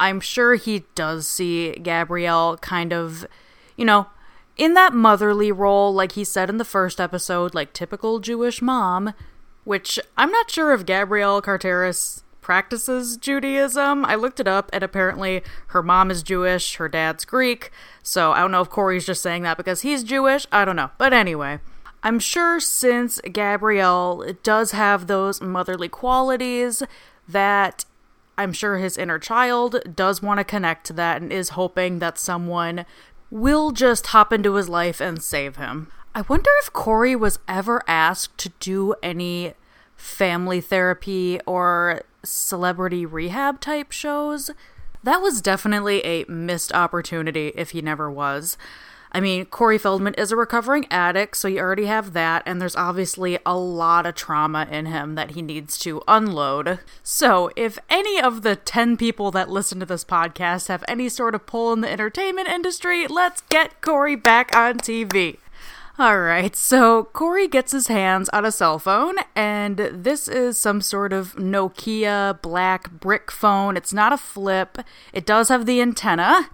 I'm 0.00 0.18
sure 0.18 0.54
he 0.54 0.86
does 0.94 1.28
see 1.28 1.72
Gabrielle 1.72 2.56
kind 2.56 2.94
of, 2.94 3.26
you 3.76 3.84
know, 3.84 4.06
in 4.56 4.72
that 4.72 4.94
motherly 4.94 5.52
role, 5.52 5.92
like 5.92 6.12
he 6.12 6.24
said 6.24 6.48
in 6.48 6.56
the 6.56 6.64
first 6.64 7.02
episode, 7.02 7.54
like 7.54 7.74
typical 7.74 8.18
Jewish 8.18 8.62
mom, 8.62 9.12
which 9.64 10.00
I'm 10.16 10.30
not 10.30 10.50
sure 10.50 10.72
if 10.72 10.86
Gabrielle 10.86 11.42
Carteris 11.42 12.22
practices 12.40 13.18
Judaism. 13.18 14.06
I 14.06 14.14
looked 14.14 14.40
it 14.40 14.48
up, 14.48 14.70
and 14.72 14.82
apparently 14.82 15.42
her 15.66 15.82
mom 15.82 16.10
is 16.10 16.22
Jewish, 16.22 16.76
her 16.76 16.88
dad's 16.88 17.26
Greek. 17.26 17.70
So 18.02 18.32
I 18.32 18.40
don't 18.40 18.52
know 18.52 18.62
if 18.62 18.70
Corey's 18.70 19.04
just 19.04 19.20
saying 19.20 19.42
that 19.42 19.58
because 19.58 19.82
he's 19.82 20.02
Jewish. 20.02 20.46
I 20.50 20.64
don't 20.64 20.76
know. 20.76 20.92
But 20.96 21.12
anyway. 21.12 21.58
I'm 22.02 22.18
sure 22.18 22.60
since 22.60 23.20
Gabrielle 23.32 24.32
does 24.42 24.70
have 24.72 25.06
those 25.06 25.40
motherly 25.40 25.88
qualities, 25.88 26.82
that 27.28 27.84
I'm 28.36 28.52
sure 28.52 28.78
his 28.78 28.96
inner 28.96 29.18
child 29.18 29.80
does 29.96 30.22
want 30.22 30.38
to 30.38 30.44
connect 30.44 30.86
to 30.86 30.92
that 30.94 31.20
and 31.20 31.32
is 31.32 31.50
hoping 31.50 31.98
that 31.98 32.18
someone 32.18 32.86
will 33.30 33.72
just 33.72 34.08
hop 34.08 34.32
into 34.32 34.54
his 34.54 34.68
life 34.68 35.00
and 35.00 35.22
save 35.22 35.56
him. 35.56 35.90
I 36.14 36.22
wonder 36.22 36.50
if 36.62 36.72
Corey 36.72 37.14
was 37.14 37.38
ever 37.46 37.82
asked 37.86 38.38
to 38.38 38.50
do 38.60 38.94
any 39.02 39.54
family 39.96 40.60
therapy 40.60 41.40
or 41.46 42.02
celebrity 42.24 43.04
rehab 43.04 43.60
type 43.60 43.92
shows. 43.92 44.50
That 45.02 45.20
was 45.20 45.42
definitely 45.42 46.04
a 46.04 46.24
missed 46.26 46.72
opportunity 46.72 47.52
if 47.54 47.70
he 47.70 47.82
never 47.82 48.10
was. 48.10 48.56
I 49.10 49.20
mean, 49.20 49.46
Corey 49.46 49.78
Feldman 49.78 50.14
is 50.14 50.30
a 50.32 50.36
recovering 50.36 50.86
addict, 50.90 51.36
so 51.36 51.48
you 51.48 51.60
already 51.60 51.86
have 51.86 52.12
that, 52.12 52.42
and 52.44 52.60
there's 52.60 52.76
obviously 52.76 53.38
a 53.46 53.56
lot 53.56 54.04
of 54.04 54.14
trauma 54.14 54.66
in 54.70 54.86
him 54.86 55.14
that 55.14 55.30
he 55.30 55.42
needs 55.42 55.78
to 55.78 56.02
unload. 56.06 56.80
So, 57.02 57.50
if 57.56 57.78
any 57.88 58.20
of 58.20 58.42
the 58.42 58.56
10 58.56 58.96
people 58.96 59.30
that 59.30 59.48
listen 59.48 59.80
to 59.80 59.86
this 59.86 60.04
podcast 60.04 60.68
have 60.68 60.84
any 60.86 61.08
sort 61.08 61.34
of 61.34 61.46
pull 61.46 61.72
in 61.72 61.80
the 61.80 61.90
entertainment 61.90 62.48
industry, 62.48 63.06
let's 63.06 63.40
get 63.48 63.80
Corey 63.80 64.16
back 64.16 64.54
on 64.54 64.78
TV. 64.78 65.38
Alright, 65.98 66.54
so 66.54 67.04
Corey 67.12 67.48
gets 67.48 67.72
his 67.72 67.88
hands 67.88 68.28
on 68.28 68.44
a 68.44 68.52
cell 68.52 68.78
phone, 68.78 69.16
and 69.34 69.78
this 69.78 70.28
is 70.28 70.56
some 70.56 70.80
sort 70.80 71.12
of 71.12 71.34
Nokia 71.34 72.40
black 72.40 72.92
brick 72.92 73.32
phone. 73.32 73.76
It's 73.76 73.92
not 73.92 74.12
a 74.12 74.16
flip, 74.16 74.78
it 75.12 75.26
does 75.26 75.48
have 75.48 75.66
the 75.66 75.80
antenna. 75.80 76.50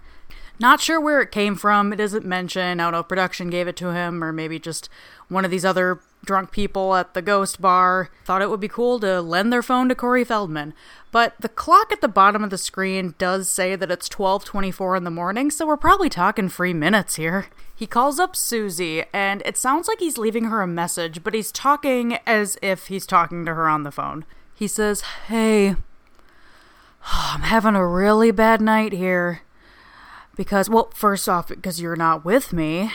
Not 0.59 0.79
sure 0.79 1.01
where 1.01 1.21
it 1.21 1.31
came 1.31 1.55
from. 1.55 1.91
It 1.91 1.99
isn't 1.99 2.25
mentioned. 2.25 2.81
I 2.81 2.85
don't 2.85 2.93
know 2.93 2.99
if 2.99 3.07
production 3.07 3.49
gave 3.49 3.67
it 3.67 3.75
to 3.77 3.93
him 3.93 4.23
or 4.23 4.31
maybe 4.31 4.59
just 4.59 4.89
one 5.27 5.43
of 5.43 5.51
these 5.51 5.65
other 5.65 5.99
drunk 6.25 6.51
people 6.51 6.95
at 6.95 7.13
the 7.13 7.21
ghost 7.21 7.61
bar 7.61 8.09
thought 8.23 8.41
it 8.41 8.49
would 8.49 8.59
be 8.59 8.67
cool 8.67 8.99
to 8.99 9.21
lend 9.21 9.53
their 9.53 9.61
phone 9.61 9.87
to 9.89 9.95
Corey 9.95 10.23
Feldman. 10.23 10.73
But 11.11 11.35
the 11.39 11.49
clock 11.49 11.91
at 11.91 12.01
the 12.01 12.07
bottom 12.07 12.43
of 12.43 12.49
the 12.49 12.57
screen 12.57 13.13
does 13.17 13.47
say 13.47 13.75
that 13.75 13.91
it's 13.91 14.09
12:24 14.09 14.95
in 14.97 15.03
the 15.03 15.11
morning, 15.11 15.51
so 15.51 15.65
we're 15.67 15.77
probably 15.77 16.09
talking 16.09 16.49
free 16.49 16.73
minutes 16.73 17.15
here. 17.15 17.45
He 17.73 17.87
calls 17.87 18.19
up 18.19 18.35
Susie 18.35 19.03
and 19.13 19.41
it 19.45 19.57
sounds 19.57 19.87
like 19.87 19.99
he's 19.99 20.17
leaving 20.17 20.45
her 20.45 20.61
a 20.61 20.67
message, 20.67 21.23
but 21.23 21.33
he's 21.33 21.51
talking 21.51 22.17
as 22.25 22.57
if 22.61 22.87
he's 22.87 23.05
talking 23.05 23.45
to 23.45 23.53
her 23.53 23.67
on 23.67 23.83
the 23.83 23.91
phone. 23.91 24.25
He 24.53 24.67
says, 24.67 25.01
"Hey, 25.27 25.69
I'm 27.05 27.41
having 27.41 27.75
a 27.75 27.87
really 27.87 28.31
bad 28.31 28.61
night 28.61 28.93
here." 28.93 29.41
Because, 30.35 30.69
well, 30.69 30.89
first 30.93 31.29
off, 31.29 31.47
because 31.47 31.81
you're 31.81 31.95
not 31.95 32.25
with 32.25 32.51
me. 32.51 32.91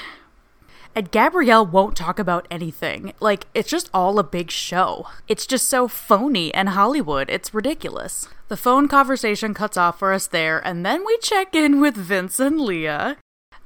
And 0.94 1.11
Gabrielle 1.11 1.64
won't 1.64 1.96
talk 1.96 2.18
about 2.18 2.48
anything. 2.50 3.12
Like, 3.20 3.46
it's 3.55 3.70
just 3.70 3.88
all 3.94 4.18
a 4.18 4.24
big 4.24 4.50
show. 4.50 5.07
It's 5.29 5.46
just 5.46 5.68
so 5.68 5.87
phony 5.87 6.53
and 6.53 6.70
Hollywood. 6.70 7.31
It's 7.31 7.55
ridiculous. 7.55 8.29
The 8.48 8.57
phone 8.57 8.88
conversation 8.88 9.55
cuts 9.55 9.76
off 9.76 10.00
for 10.00 10.12
us 10.12 10.26
there, 10.26 10.59
and 10.66 10.85
then 10.85 11.07
we 11.07 11.16
check 11.18 11.55
in 11.55 11.81
with 11.81 11.94
Vince 11.94 12.40
and 12.40 12.61
Lia. 12.61 13.16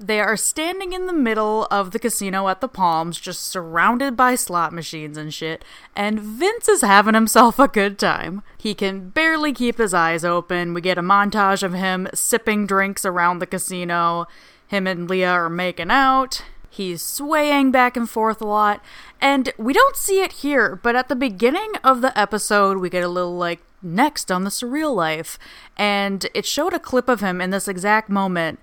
They 0.00 0.20
are 0.20 0.36
standing 0.36 0.92
in 0.92 1.06
the 1.06 1.12
middle 1.12 1.68
of 1.70 1.92
the 1.92 2.00
casino 2.00 2.48
at 2.48 2.60
the 2.60 2.68
Palms, 2.68 3.20
just 3.20 3.42
surrounded 3.42 4.16
by 4.16 4.34
slot 4.34 4.72
machines 4.72 5.16
and 5.16 5.32
shit, 5.32 5.64
and 5.94 6.18
Vince 6.18 6.68
is 6.68 6.80
having 6.80 7.14
himself 7.14 7.60
a 7.60 7.68
good 7.68 7.96
time. 7.96 8.42
He 8.58 8.74
can 8.74 9.10
barely 9.10 9.52
keep 9.52 9.78
his 9.78 9.94
eyes 9.94 10.24
open. 10.24 10.74
We 10.74 10.80
get 10.80 10.98
a 10.98 11.02
montage 11.02 11.62
of 11.62 11.74
him 11.74 12.08
sipping 12.12 12.66
drinks 12.66 13.04
around 13.04 13.38
the 13.38 13.46
casino. 13.46 14.26
Him 14.66 14.88
and 14.88 15.08
Lia 15.08 15.30
are 15.30 15.48
making 15.48 15.92
out. 15.92 16.42
He's 16.68 17.00
swaying 17.00 17.70
back 17.70 17.96
and 17.96 18.10
forth 18.10 18.40
a 18.40 18.46
lot. 18.46 18.82
And 19.20 19.52
we 19.56 19.72
don't 19.72 19.94
see 19.94 20.22
it 20.22 20.32
here, 20.32 20.74
but 20.82 20.96
at 20.96 21.08
the 21.08 21.14
beginning 21.14 21.74
of 21.84 22.00
the 22.00 22.18
episode, 22.18 22.78
we 22.78 22.90
get 22.90 23.04
a 23.04 23.08
little 23.08 23.36
like, 23.36 23.60
next 23.80 24.32
on 24.32 24.42
the 24.42 24.50
surreal 24.50 24.92
life. 24.92 25.38
And 25.76 26.26
it 26.34 26.46
showed 26.46 26.74
a 26.74 26.80
clip 26.80 27.08
of 27.08 27.20
him 27.20 27.40
in 27.40 27.50
this 27.50 27.68
exact 27.68 28.08
moment 28.08 28.58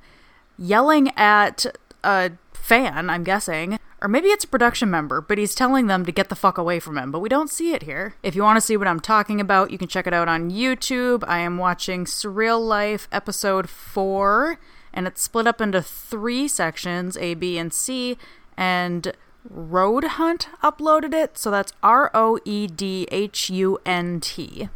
yelling 0.62 1.12
at 1.18 1.66
a 2.04 2.32
fan, 2.54 3.10
I'm 3.10 3.24
guessing. 3.24 3.80
Or 4.02 4.08
maybe 4.08 4.30
it's 4.30 4.46
a 4.46 4.48
production 4.48 4.90
member, 4.90 5.22
but 5.22 5.38
he's 5.38 5.54
telling 5.54 5.86
them 5.86 6.06
to 6.06 6.12
get 6.12 6.30
the 6.30 6.36
fuck 6.36 6.58
away 6.58 6.80
from 6.80 6.98
him, 6.98 7.12
but 7.12 7.20
we 7.20 7.30
don't 7.30 7.52
see 7.52 7.74
it 7.74 7.84
here. 7.84 8.16
If 8.24 8.36
you 8.36 8.42
want 8.42 8.58
to 8.58 8.62
see 8.62 8.76
what 8.76 8.88
I'm 8.88 9.00
talking 9.00 9.40
about, 9.40 9.70
you 9.70 9.78
can 9.78 9.88
check 9.88 10.08
it 10.08 10.14
out 10.14 10.28
on 10.28 10.50
YouTube. 10.50 11.24
I 11.28 11.40
am 11.40 11.58
watching 11.58 12.06
Surreal 12.06 12.66
Life 12.66 13.08
episode 13.12 13.70
4, 13.70 14.58
and 14.92 15.06
it's 15.06 15.22
split 15.22 15.46
up 15.46 15.62
into 15.62 15.84
three 15.84 16.48
sections 16.48 17.16
A, 17.18 17.36
B, 17.36 17.60
and 17.60 17.72
C, 17.72 18.18
and 18.58 19.14
Road 19.48 20.04
Hunt 20.04 20.48
uploaded 20.64 21.14
it, 21.14 21.38
so 21.38 21.52
that's 21.52 21.74
R 21.84 22.10
O 22.14 22.40
E 22.44 22.66
D 22.68 23.08
H 23.12 23.52
U 23.52 23.78
N 23.86 24.20
T. 24.20 24.70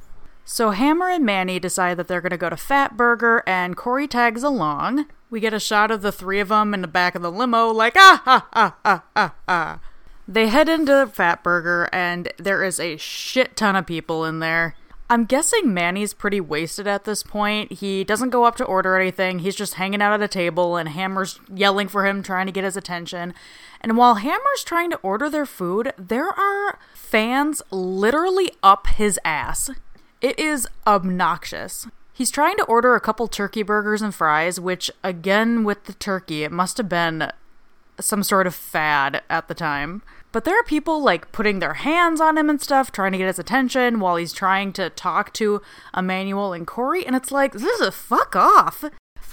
So 0.43 0.69
Hammer 0.69 1.09
and 1.09 1.25
Manny 1.25 1.59
decide 1.59 1.97
that 1.97 2.07
they're 2.07 2.21
going 2.21 2.29
to 2.29 2.37
go 2.37 2.51
to 2.51 2.55
Fatburger, 2.55 3.41
and 3.47 3.75
Corey 3.75 4.07
tags 4.07 4.43
along. 4.43 5.07
We 5.29 5.39
get 5.39 5.53
a 5.53 5.59
shot 5.59 5.91
of 5.91 6.01
the 6.01 6.11
three 6.11 6.39
of 6.39 6.49
them 6.49 6.73
in 6.73 6.81
the 6.81 6.87
back 6.87 7.15
of 7.15 7.21
the 7.21 7.31
limo, 7.31 7.69
like, 7.69 7.95
ah, 7.97 8.21
ha, 8.23 8.47
ha, 8.53 8.75
ha, 8.85 9.03
ha, 9.15 9.35
ha. 9.47 9.79
They 10.27 10.47
head 10.47 10.69
into 10.69 11.09
Fatburger, 11.13 11.87
and 11.91 12.31
there 12.37 12.63
is 12.63 12.79
a 12.79 12.97
shit 12.97 13.55
ton 13.55 13.75
of 13.75 13.85
people 13.85 14.25
in 14.25 14.39
there. 14.39 14.75
I'm 15.07 15.25
guessing 15.25 15.71
Manny's 15.71 16.15
pretty 16.15 16.41
wasted 16.41 16.87
at 16.87 17.03
this 17.03 17.21
point. 17.21 17.73
He 17.73 18.03
doesn't 18.03 18.31
go 18.31 18.43
up 18.43 18.55
to 18.55 18.63
order 18.65 18.97
anything. 18.99 19.39
He's 19.39 19.55
just 19.55 19.75
hanging 19.75 20.01
out 20.01 20.13
at 20.13 20.21
a 20.21 20.27
table, 20.27 20.77
and 20.77 20.89
Hammer's 20.89 21.39
yelling 21.53 21.87
for 21.87 22.07
him, 22.07 22.23
trying 22.23 22.47
to 22.47 22.51
get 22.51 22.63
his 22.63 22.75
attention. 22.75 23.35
And 23.81 23.97
while 23.97 24.15
Hammer's 24.15 24.63
trying 24.63 24.89
to 24.89 24.97
order 24.97 25.29
their 25.29 25.45
food, 25.45 25.93
there 25.95 26.29
are 26.29 26.79
fans 26.95 27.61
literally 27.69 28.51
up 28.63 28.87
his 28.87 29.19
ass. 29.23 29.69
It 30.21 30.39
is 30.39 30.67
obnoxious. 30.87 31.87
He's 32.15 32.31
trying 32.31 32.55
to 32.55 32.63
order 32.63 32.95
a 32.95 33.01
couple 33.01 33.27
turkey 33.27 33.61
burgers 33.61 34.01
and 34.01 34.15
fries, 34.15 34.57
which, 34.57 34.89
again, 35.03 35.65
with 35.65 35.83
the 35.83 35.91
turkey, 35.91 36.45
it 36.45 36.51
must 36.51 36.77
have 36.77 36.87
been 36.87 37.29
some 37.99 38.23
sort 38.23 38.47
of 38.47 38.55
fad 38.55 39.21
at 39.29 39.49
the 39.49 39.53
time. 39.53 40.01
But 40.31 40.45
there 40.45 40.57
are 40.57 40.63
people 40.63 41.03
like 41.03 41.33
putting 41.33 41.59
their 41.59 41.73
hands 41.73 42.21
on 42.21 42.37
him 42.37 42.49
and 42.49 42.61
stuff, 42.61 42.89
trying 42.89 43.11
to 43.11 43.17
get 43.17 43.27
his 43.27 43.37
attention 43.37 43.99
while 43.99 44.15
he's 44.15 44.31
trying 44.31 44.71
to 44.73 44.89
talk 44.91 45.33
to 45.33 45.61
Emmanuel 45.95 46.53
and 46.53 46.65
Corey, 46.65 47.05
and 47.05 47.17
it's 47.17 47.33
like, 47.33 47.51
this 47.51 47.63
is 47.63 47.81
a 47.81 47.91
fuck 47.91 48.33
off. 48.33 48.85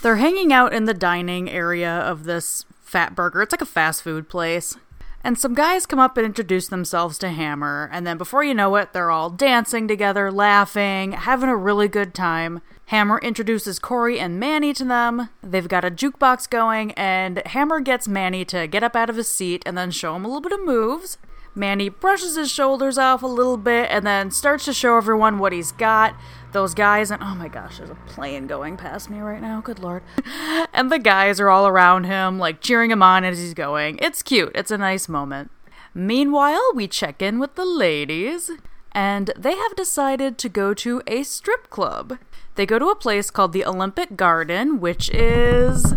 They're 0.03 0.17
hanging 0.17 0.53
out 0.53 0.73
in 0.73 0.87
the 0.87 0.95
dining 0.95 1.49
area 1.49 1.89
of 1.89 2.25
this 2.25 2.65
Fatburger. 2.85 3.45
It's 3.45 3.53
like 3.53 3.63
a 3.63 3.67
fast 3.67 4.03
food 4.03 4.29
place. 4.29 4.77
And 5.25 5.39
some 5.39 5.55
guys 5.55 5.87
come 5.87 6.01
up 6.01 6.17
and 6.17 6.27
introduce 6.27 6.67
themselves 6.67 7.17
to 7.19 7.29
Hammer, 7.29 7.89
and 7.93 8.05
then 8.05 8.19
before 8.19 8.43
you 8.43 8.55
know 8.55 8.75
it, 8.75 8.93
they're 8.93 9.13
all 9.13 9.31
dancing 9.31 9.87
together, 9.87 10.33
laughing, 10.33 11.13
having 11.13 11.49
a 11.49 11.57
really 11.57 11.87
good 11.87 12.13
time. 12.13 12.61
Hammer 12.87 13.21
introduces 13.23 13.79
Corey 13.79 14.19
and 14.19 14.41
Manny 14.41 14.73
to 14.75 14.85
them. 14.85 15.29
They've 15.41 15.69
got 15.69 15.85
a 15.85 15.93
jukebox 15.93 16.51
going, 16.51 16.91
and 16.93 17.41
Hammer 17.47 17.79
gets 17.79 18.09
Manny 18.09 18.45
to 18.47 18.67
get 18.67 18.83
up 18.83 18.97
out 18.97 19.09
of 19.09 19.17
his 19.17 19.29
seat 19.29 19.63
and 19.65 19.79
then 19.79 19.93
show 19.93 20.17
him 20.17 20.25
a 20.25 20.29
little 20.29 20.41
bit 20.41 20.53
of 20.53 20.65
moves. 20.65 21.19
Manny 21.55 21.89
brushes 21.89 22.37
his 22.37 22.51
shoulders 22.51 22.99
off 22.99 23.23
a 23.23 23.27
little 23.27 23.59
bit 23.59 23.89
and 23.91 24.07
then 24.07 24.31
starts 24.31 24.65
to 24.65 24.73
show 24.73 24.97
everyone 24.97 25.39
what 25.39 25.53
he's 25.53 25.71
got. 25.71 26.17
Those 26.53 26.75
guys, 26.75 27.11
and 27.11 27.23
oh 27.23 27.35
my 27.35 27.49
gosh, 27.49 27.79
there's 27.79 27.89
a 27.89 27.95
plane 27.95 28.47
going 28.47 28.77
past 28.77 29.09
me 29.09 29.21
right 29.21 29.41
now, 29.41 29.61
good 29.63 29.79
lord. 29.79 30.03
And 30.75 30.91
the 30.91 30.99
guys 30.99 31.39
are 31.39 31.51
all 31.51 31.67
around 31.67 32.05
him, 32.05 32.39
like 32.39 32.61
cheering 32.61 32.91
him 32.91 33.03
on 33.03 33.25
as 33.25 33.39
he's 33.39 33.55
going. 33.55 33.99
It's 34.01 34.23
cute, 34.23 34.53
it's 34.55 34.71
a 34.71 34.79
nice 34.79 35.09
moment. 35.09 35.51
Meanwhile, 35.95 36.63
we 36.75 36.89
check 36.89 37.21
in 37.21 37.39
with 37.39 37.55
the 37.55 37.65
ladies, 37.65 38.51
and 38.93 39.31
they 39.37 39.55
have 39.55 39.77
decided 39.77 40.39
to 40.39 40.49
go 40.49 40.73
to 40.75 41.03
a 41.07 41.23
strip 41.23 41.71
club. 41.71 42.19
They 42.55 42.67
go 42.67 42.79
to 42.79 42.89
a 42.89 42.97
place 42.97 43.31
called 43.31 43.53
the 43.53 43.65
Olympic 43.65 44.17
Garden, 44.17 44.81
which 44.81 45.11
is 45.11 45.95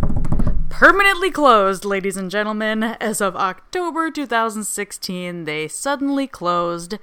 permanently 0.70 1.32
closed, 1.32 1.86
ladies 1.86 2.18
and 2.18 2.30
gentlemen. 2.30 2.84
As 2.84 3.22
of 3.22 3.36
October 3.36 4.12
2016, 4.12 5.46
they 5.46 5.68
suddenly 5.68 6.28
closed. 6.28 6.98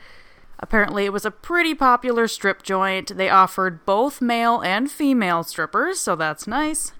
Apparently, 0.62 1.05
it 1.05 1.12
was 1.12 1.25
a 1.25 1.31
pretty 1.33 1.75
popular 1.75 2.29
strip 2.29 2.62
joint. 2.62 3.16
They 3.16 3.29
offered 3.29 3.85
both 3.85 4.22
male 4.22 4.61
and 4.61 4.88
female 4.90 5.42
strippers, 5.42 5.98
so 5.98 6.14
that's 6.14 6.46
nice. 6.46 6.92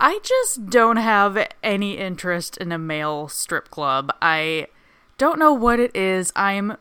I 0.00 0.18
just 0.24 0.66
don't 0.66 0.96
have 0.96 1.48
any 1.62 1.96
interest 1.96 2.56
in 2.56 2.72
a 2.72 2.78
male 2.78 3.28
strip 3.28 3.70
club. 3.70 4.12
I 4.20 4.66
don't 5.16 5.38
know 5.38 5.52
what 5.52 5.78
it 5.78 5.94
is. 5.94 6.32
I'm 6.34 6.76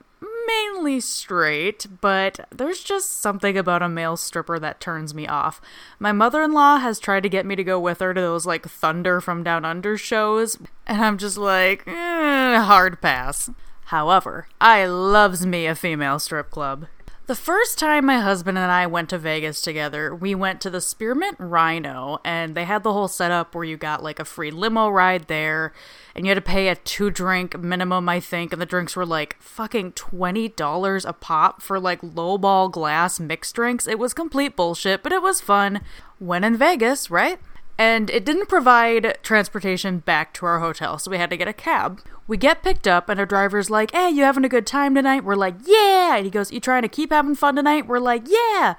mainly 0.47 0.99
straight, 0.99 1.85
but 2.01 2.47
there's 2.51 2.81
just 2.83 3.21
something 3.21 3.57
about 3.57 3.83
a 3.83 3.87
male 3.87 4.17
stripper 4.17 4.57
that 4.59 4.79
turns 4.79 5.13
me 5.13 5.27
off. 5.27 5.61
My 5.99 6.11
mother 6.11 6.41
in 6.41 6.51
law 6.51 6.77
has 6.77 6.99
tried 6.99 7.23
to 7.23 7.29
get 7.29 7.45
me 7.45 7.55
to 7.55 7.63
go 7.63 7.79
with 7.79 7.99
her 7.99 8.13
to 8.13 8.19
those 8.19 8.45
like 8.45 8.67
Thunder 8.67 9.21
from 9.21 9.43
Down 9.43 9.65
Under 9.65 9.97
shows, 9.97 10.57
and 10.87 11.01
I'm 11.03 11.19
just 11.19 11.37
like, 11.37 11.83
eh, 11.87 12.59
hard 12.59 13.01
pass. 13.01 13.51
However, 13.93 14.47
I 14.60 14.88
loves 14.88 15.45
me 15.45 15.67
a 15.67 15.75
female 15.75 16.17
strip 16.17 16.49
club. 16.49 16.88
The 17.27 17.36
first 17.36 17.77
time 17.77 18.08
my 18.08 18.17
husband 18.17 18.58
and 18.58 18.71
I 18.71 18.88
went 18.88 19.12
to 19.12 19.19
Vegas 19.19 19.62
together, 19.62 20.15
we 20.15 20.34
went 20.34 20.62
to 20.62 20.71
the 20.71 20.82
Spearmint 20.82 21.36
Rhino, 21.38 22.17
and 22.25 22.56
they 22.56 22.63
had 22.63 22.82
the 22.82 22.93
whole 22.93 23.08
setup 23.08 23.53
where 23.53 23.63
you 23.63 23.77
got 23.77 24.01
like 24.01 24.17
a 24.17 24.25
free 24.25 24.49
limo 24.49 24.89
ride 24.89 25.27
there, 25.27 25.73
and 26.15 26.25
you 26.25 26.32
had 26.32 26.38
to 26.38 26.41
pay 26.41 26.69
a 26.69 26.75
two 26.75 27.12
drink 27.12 27.60
minimum, 27.60 28.10
I 28.10 28.19
think, 28.19 28.51
and 28.51 28.60
the 28.60 28.65
drinks 28.65 28.95
were 28.95 29.06
like 29.06 29.39
fucking 29.39 29.91
$20 29.91 31.08
a 31.08 31.13
pop 31.13 31.62
for 31.62 31.79
like 31.79 32.01
lowball 32.01 32.71
glass 32.71 33.19
mixed 33.19 33.53
drinks. 33.53 33.86
It 33.86 33.99
was 33.99 34.15
complete 34.15 34.56
bullshit, 34.56 35.03
but 35.03 35.12
it 35.12 35.21
was 35.21 35.39
fun. 35.39 35.82
When 36.17 36.43
in 36.43 36.58
Vegas, 36.58 37.12
right? 37.12 37.38
and 37.77 38.10
it 38.10 38.23
didn't 38.25 38.49
provide 38.49 39.17
transportation 39.23 39.99
back 39.99 40.34
to 40.34 40.45
our 40.45 40.60
hotel, 40.60 40.99
so 40.99 41.10
we 41.10 41.17
had 41.17 41.29
to 41.29 41.38
get 41.38 41.47
a 41.47 41.53
cab. 41.53 42.01
We 42.27 42.38
get 42.38 42.63
picked 42.63 42.88
up, 42.88 43.09
and 43.09 43.19
our 43.19 43.25
driver's 43.25 43.69
like, 43.69 43.91
Hey, 43.91 44.09
you 44.09 44.23
having 44.23 44.45
a 44.45 44.49
good 44.49 44.65
time 44.65 44.95
tonight? 44.95 45.23
We're 45.23 45.36
like, 45.36 45.55
Yeah. 45.65 46.15
And 46.15 46.25
he 46.25 46.31
goes, 46.31 46.51
You 46.51 46.59
trying 46.59 46.83
to 46.83 46.88
keep 46.88 47.12
having 47.12 47.36
fun 47.36 47.55
tonight? 47.55 47.88
We're 47.88 47.99
like, 47.99 48.23
Yeah. 48.27 48.75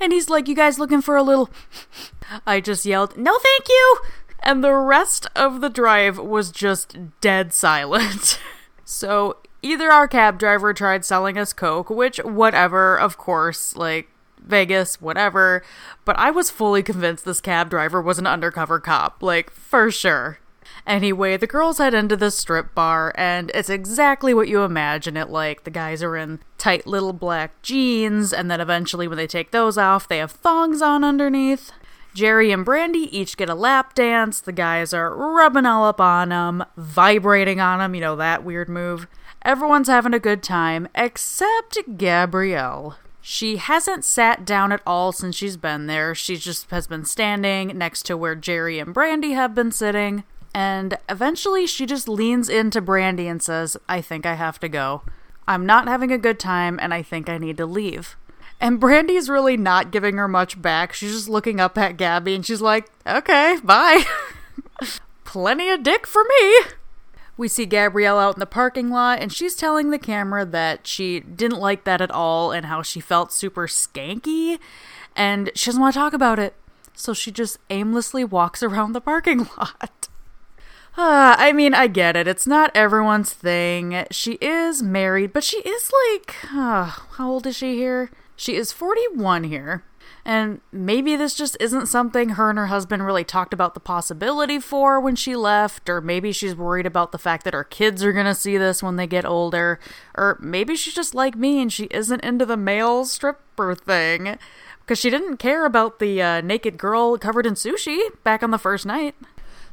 And 0.00 0.12
he's 0.12 0.28
like, 0.28 0.48
You 0.48 0.54
guys 0.54 0.78
looking 0.78 1.02
for 1.02 1.16
a 1.16 1.22
little. 1.22 1.50
I 2.46 2.60
just 2.60 2.86
yelled, 2.86 3.16
No, 3.16 3.36
thank 3.38 3.68
you. 3.68 3.98
And 4.42 4.62
the 4.62 4.74
rest 4.74 5.26
of 5.34 5.60
the 5.60 5.70
drive 5.70 6.18
was 6.18 6.52
just 6.52 6.96
dead 7.20 7.52
silent. 7.52 8.38
so 8.84 9.38
either 9.62 9.90
our 9.90 10.06
cab 10.06 10.38
driver 10.38 10.74
tried 10.74 11.04
selling 11.04 11.38
us 11.38 11.52
Coke, 11.52 11.88
which, 11.90 12.18
whatever, 12.18 12.98
of 12.98 13.16
course, 13.16 13.74
like, 13.74 14.08
Vegas, 14.38 15.00
whatever. 15.00 15.62
But 16.04 16.18
I 16.18 16.30
was 16.30 16.50
fully 16.50 16.82
convinced 16.82 17.24
this 17.24 17.40
cab 17.40 17.70
driver 17.70 18.02
was 18.02 18.18
an 18.18 18.26
undercover 18.26 18.78
cop, 18.78 19.22
like, 19.22 19.50
for 19.50 19.90
sure. 19.90 20.38
Anyway, 20.86 21.36
the 21.36 21.46
girls 21.46 21.78
head 21.78 21.94
into 21.94 22.16
the 22.16 22.30
strip 22.30 22.74
bar, 22.74 23.12
and 23.16 23.50
it's 23.54 23.70
exactly 23.70 24.34
what 24.34 24.48
you 24.48 24.62
imagine 24.62 25.16
it 25.16 25.30
like. 25.30 25.64
The 25.64 25.70
guys 25.70 26.02
are 26.02 26.16
in 26.16 26.40
tight 26.58 26.86
little 26.86 27.14
black 27.14 27.62
jeans, 27.62 28.32
and 28.32 28.50
then 28.50 28.60
eventually, 28.60 29.08
when 29.08 29.16
they 29.16 29.26
take 29.26 29.50
those 29.50 29.78
off, 29.78 30.06
they 30.06 30.18
have 30.18 30.32
thongs 30.32 30.82
on 30.82 31.02
underneath. 31.02 31.72
Jerry 32.14 32.52
and 32.52 32.64
Brandy 32.64 33.16
each 33.16 33.36
get 33.36 33.48
a 33.48 33.54
lap 33.54 33.94
dance. 33.94 34.40
The 34.40 34.52
guys 34.52 34.92
are 34.92 35.16
rubbing 35.16 35.66
all 35.66 35.84
up 35.86 36.00
on 36.00 36.28
them, 36.28 36.64
vibrating 36.76 37.60
on 37.60 37.80
them, 37.80 37.94
you 37.94 38.00
know, 38.00 38.14
that 38.16 38.44
weird 38.44 38.68
move. 38.68 39.08
Everyone's 39.42 39.88
having 39.88 40.14
a 40.14 40.20
good 40.20 40.42
time, 40.42 40.86
except 40.94 41.96
Gabrielle. 41.96 42.96
She 43.20 43.56
hasn't 43.56 44.04
sat 44.04 44.44
down 44.44 44.70
at 44.70 44.82
all 44.86 45.10
since 45.10 45.34
she's 45.34 45.56
been 45.56 45.86
there. 45.86 46.14
She 46.14 46.36
just 46.36 46.70
has 46.70 46.86
been 46.86 47.06
standing 47.06 47.68
next 47.76 48.02
to 48.04 48.18
where 48.18 48.34
Jerry 48.34 48.78
and 48.78 48.92
Brandy 48.92 49.32
have 49.32 49.54
been 49.54 49.72
sitting. 49.72 50.24
And 50.54 50.96
eventually 51.08 51.66
she 51.66 51.84
just 51.84 52.08
leans 52.08 52.48
into 52.48 52.80
Brandy 52.80 53.26
and 53.26 53.42
says, 53.42 53.76
I 53.88 54.00
think 54.00 54.24
I 54.24 54.34
have 54.34 54.60
to 54.60 54.68
go. 54.68 55.02
I'm 55.48 55.66
not 55.66 55.88
having 55.88 56.12
a 56.12 56.18
good 56.18 56.38
time 56.38 56.78
and 56.80 56.94
I 56.94 57.02
think 57.02 57.28
I 57.28 57.38
need 57.38 57.56
to 57.56 57.66
leave. 57.66 58.16
And 58.60 58.78
Brandy's 58.78 59.28
really 59.28 59.56
not 59.56 59.90
giving 59.90 60.16
her 60.16 60.28
much 60.28 60.62
back. 60.62 60.92
She's 60.92 61.12
just 61.12 61.28
looking 61.28 61.60
up 61.60 61.76
at 61.76 61.96
Gabby 61.96 62.36
and 62.36 62.46
she's 62.46 62.62
like, 62.62 62.88
okay, 63.06 63.58
bye. 63.64 64.04
Plenty 65.24 65.68
of 65.70 65.82
dick 65.82 66.06
for 66.06 66.22
me. 66.22 66.60
We 67.36 67.48
see 67.48 67.66
Gabrielle 67.66 68.18
out 68.18 68.36
in 68.36 68.40
the 68.40 68.46
parking 68.46 68.90
lot, 68.90 69.18
and 69.18 69.32
she's 69.32 69.56
telling 69.56 69.90
the 69.90 69.98
camera 69.98 70.44
that 70.44 70.86
she 70.86 71.18
didn't 71.18 71.58
like 71.58 71.82
that 71.82 72.00
at 72.00 72.12
all 72.12 72.52
and 72.52 72.66
how 72.66 72.82
she 72.82 73.00
felt 73.00 73.32
super 73.32 73.66
skanky, 73.66 74.60
and 75.16 75.50
she 75.56 75.66
doesn't 75.66 75.80
want 75.80 75.94
to 75.94 75.98
talk 75.98 76.12
about 76.12 76.38
it. 76.38 76.54
So 76.94 77.12
she 77.12 77.32
just 77.32 77.58
aimlessly 77.70 78.22
walks 78.22 78.62
around 78.62 78.92
the 78.92 79.00
parking 79.00 79.48
lot. 79.58 80.03
Uh, 80.96 81.34
I 81.36 81.52
mean, 81.52 81.74
I 81.74 81.88
get 81.88 82.14
it. 82.14 82.28
It's 82.28 82.46
not 82.46 82.70
everyone's 82.74 83.32
thing. 83.32 84.04
She 84.12 84.34
is 84.34 84.80
married, 84.80 85.32
but 85.32 85.42
she 85.42 85.58
is 85.58 85.90
like, 86.10 86.36
uh, 86.52 86.84
how 86.84 87.30
old 87.30 87.46
is 87.48 87.56
she 87.56 87.74
here? 87.74 88.10
She 88.36 88.54
is 88.54 88.70
41 88.70 89.44
here. 89.44 89.82
And 90.24 90.60
maybe 90.72 91.16
this 91.16 91.34
just 91.34 91.56
isn't 91.60 91.86
something 91.86 92.30
her 92.30 92.48
and 92.48 92.58
her 92.58 92.68
husband 92.68 93.04
really 93.04 93.24
talked 93.24 93.52
about 93.52 93.74
the 93.74 93.80
possibility 93.80 94.58
for 94.58 95.00
when 95.00 95.16
she 95.16 95.34
left, 95.36 95.88
or 95.88 96.00
maybe 96.00 96.32
she's 96.32 96.54
worried 96.54 96.86
about 96.86 97.12
the 97.12 97.18
fact 97.18 97.44
that 97.44 97.54
her 97.54 97.64
kids 97.64 98.02
are 98.02 98.12
gonna 98.12 98.34
see 98.34 98.56
this 98.56 98.82
when 98.82 98.96
they 98.96 99.06
get 99.06 99.26
older, 99.26 99.78
or 100.14 100.38
maybe 100.40 100.76
she's 100.76 100.94
just 100.94 101.14
like 101.14 101.36
me 101.36 101.60
and 101.60 101.72
she 101.72 101.84
isn't 101.90 102.24
into 102.24 102.46
the 102.46 102.56
male 102.56 103.04
stripper 103.04 103.74
thing. 103.74 104.38
Because 104.80 104.98
she 104.98 105.10
didn't 105.10 105.38
care 105.38 105.66
about 105.66 105.98
the 105.98 106.22
uh, 106.22 106.40
naked 106.40 106.78
girl 106.78 107.18
covered 107.18 107.46
in 107.46 107.54
sushi 107.54 108.00
back 108.22 108.42
on 108.42 108.50
the 108.50 108.58
first 108.58 108.86
night. 108.86 109.14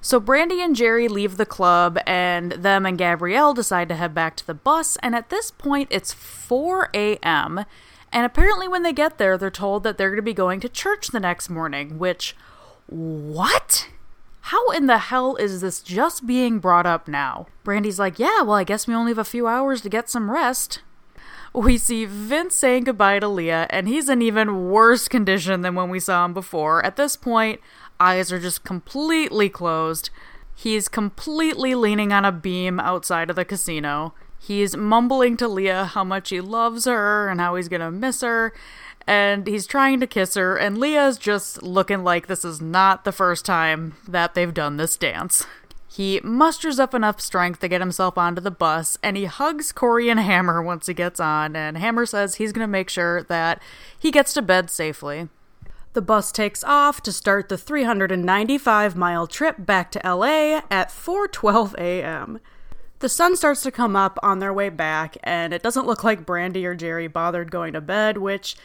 So 0.04 0.20
Brandy 0.20 0.62
and 0.64 0.76
Jerry 0.76 1.08
leave 1.08 1.38
the 1.38 1.46
club, 1.46 2.00
and 2.08 2.54
them 2.54 2.88
and 2.88 2.98
Gabrielle 2.98 3.54
decide 3.54 3.88
to 3.90 3.96
head 3.96 4.16
back 4.16 4.36
to 4.38 4.48
the 4.48 4.56
bus. 4.56 4.98
And 5.04 5.16
at 5.16 5.30
this 5.30 5.52
point, 5.52 5.90
it's 5.92 6.12
4 6.12 6.90
a.m. 6.94 7.66
And 8.12 8.26
apparently, 8.26 8.68
when 8.68 8.82
they 8.82 8.94
get 8.94 9.20
there, 9.20 9.38
they're 9.38 9.52
told 9.52 9.84
that 9.84 10.00
they're 10.00 10.10
going 10.10 10.18
to 10.18 10.24
be 10.24 10.34
going 10.34 10.60
to 10.62 10.70
church 10.70 11.10
the 11.10 11.20
next 11.20 11.50
morning, 11.50 12.00
which, 12.00 12.36
what? 12.88 13.90
How 14.46 14.72
in 14.72 14.88
the 14.88 14.98
hell 14.98 15.36
is 15.36 15.62
this 15.62 15.82
just 15.82 16.26
being 16.26 16.58
brought 16.58 16.88
up 16.88 17.08
now? 17.08 17.46
Brandy's 17.64 18.00
like, 18.00 18.18
yeah, 18.18 18.42
well, 18.42 18.56
I 18.56 18.64
guess 18.64 18.88
we 18.88 18.96
only 18.96 19.12
have 19.12 19.20
a 19.20 19.24
few 19.24 19.46
hours 19.46 19.82
to 19.82 19.90
get 19.90 20.10
some 20.10 20.32
rest. 20.32 20.82
We 21.54 21.78
see 21.78 22.06
Vince 22.06 22.56
saying 22.56 22.86
goodbye 22.86 23.20
to 23.20 23.28
Lia, 23.28 23.68
and 23.70 23.88
he's 23.88 24.10
in 24.10 24.22
even 24.22 24.70
worse 24.70 25.08
condition 25.08 25.62
than 25.62 25.76
when 25.76 25.90
we 25.90 26.00
saw 26.00 26.26
him 26.26 26.34
before. 26.34 26.84
At 26.86 26.96
this 26.96 27.18
point, 27.18 27.60
eyes 28.02 28.32
are 28.32 28.40
just 28.40 28.64
completely 28.64 29.48
closed. 29.48 30.10
He's 30.56 30.90
completely 30.90 31.76
leaning 31.76 32.12
on 32.12 32.26
a 32.26 32.32
beam 32.32 32.80
outside 32.80 33.30
of 33.30 33.36
the 33.36 33.46
casino. 33.46 34.14
He's 34.40 34.76
mumbling 34.76 35.38
to 35.38 35.48
Lia 35.48 35.86
how 35.86 36.04
much 36.04 36.30
he 36.30 36.42
loves 36.42 36.86
her 36.86 37.30
and 37.30 37.40
how 37.40 37.56
he's 37.56 37.70
gonna 37.70 37.92
miss 37.92 38.22
her, 38.22 38.54
and 39.06 39.46
he's 39.46 39.68
trying 39.68 40.00
to 40.00 40.08
kiss 40.08 40.34
her, 40.34 40.58
and 40.58 40.80
Lia's 40.80 41.18
just 41.20 41.62
looking 41.62 42.04
like 42.04 42.26
this 42.26 42.44
is 42.44 42.60
not 42.60 43.04
the 43.04 43.12
first 43.12 43.46
time 43.46 43.96
that 44.08 44.34
they've 44.34 44.54
done 44.54 44.78
this 44.78 44.98
dance. 44.98 45.46
He 45.88 46.22
musters 46.24 46.80
up 46.80 46.94
enough 46.94 47.20
strength 47.20 47.60
to 47.60 47.68
get 47.68 47.82
himself 47.82 48.18
onto 48.18 48.42
the 48.42 48.50
bus, 48.50 48.98
and 49.04 49.18
he 49.18 49.26
hugs 49.26 49.72
Corey 49.72 50.10
and 50.10 50.20
Hammer 50.20 50.62
once 50.62 50.88
he 50.88 50.94
gets 50.94 51.20
on, 51.20 51.56
and 51.56 51.78
Hammer 51.78 52.06
says 52.06 52.36
he's 52.36 52.52
gonna 52.52 52.66
make 52.66 52.90
sure 52.90 53.24
that 53.24 53.62
he 54.00 54.10
gets 54.10 54.34
to 54.34 54.42
bed 54.42 54.70
safely. 54.70 55.30
The 55.94 56.02
bus 56.02 56.32
takes 56.32 56.64
off 56.64 57.02
to 57.02 57.12
start 57.12 57.50
the 57.50 57.58
395 57.58 58.96
mile 58.96 59.28
trip 59.28 59.58
back 59.60 59.92
to 59.92 60.02
LA 60.06 60.62
at 60.72 60.90
4:12 60.90 61.76
a.m. 61.78 62.40
The 63.00 63.10
sun 63.10 63.36
starts 63.36 63.62
to 63.64 63.72
come 63.72 63.96
up 63.96 64.18
on 64.24 64.40
their 64.40 64.54
way 64.54 64.70
back, 64.70 65.18
and 65.24 65.54
it 65.54 65.62
doesn't 65.62 65.88
look 65.88 66.04
like 66.04 66.26
Brandy 66.26 66.66
or 66.66 66.76
Jerry 66.76 67.08
bothered 67.08 67.52
going 67.52 67.74
to 67.74 67.82
bed, 67.82 68.20
which, 68.20 68.56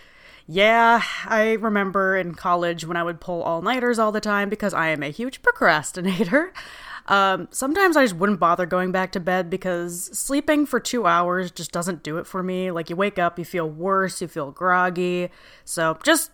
yeah, 0.47 1.03
I 1.25 1.55
remember 1.55 2.17
in 2.17 2.35
college 2.35 2.85
when 2.85 2.97
I 2.97 3.03
would 3.03 3.21
pull 3.21 3.43
all 3.43 3.61
nighters 3.61 3.99
all 3.99 4.13
the 4.13 4.21
time 4.21 4.49
because 4.49 4.75
I 4.75 4.89
am 4.89 5.03
a 5.03 5.11
huge 5.11 5.43
procrastinator. 5.43 6.53
Um, 7.09 7.47
sometimes 7.53 7.97
I 7.97 8.03
just 8.03 8.17
wouldn't 8.17 8.41
bother 8.41 8.67
going 8.67 8.91
back 8.91 9.13
to 9.13 9.21
bed 9.21 9.49
because 9.49 10.07
sleeping 10.07 10.67
for 10.67 10.81
two 10.81 11.07
hours 11.07 11.53
just 11.53 11.71
doesn't 11.71 12.03
do 12.03 12.19
it 12.19 12.27
for 12.27 12.43
me. 12.43 12.73
Like, 12.73 12.91
you 12.91 12.97
wake 12.97 13.17
up, 13.17 13.39
you 13.39 13.45
feel 13.45 13.71
worse, 13.71 14.21
you 14.21 14.27
feel 14.27 14.51
groggy. 14.51 15.31
So 15.65 15.97
just 16.03 16.33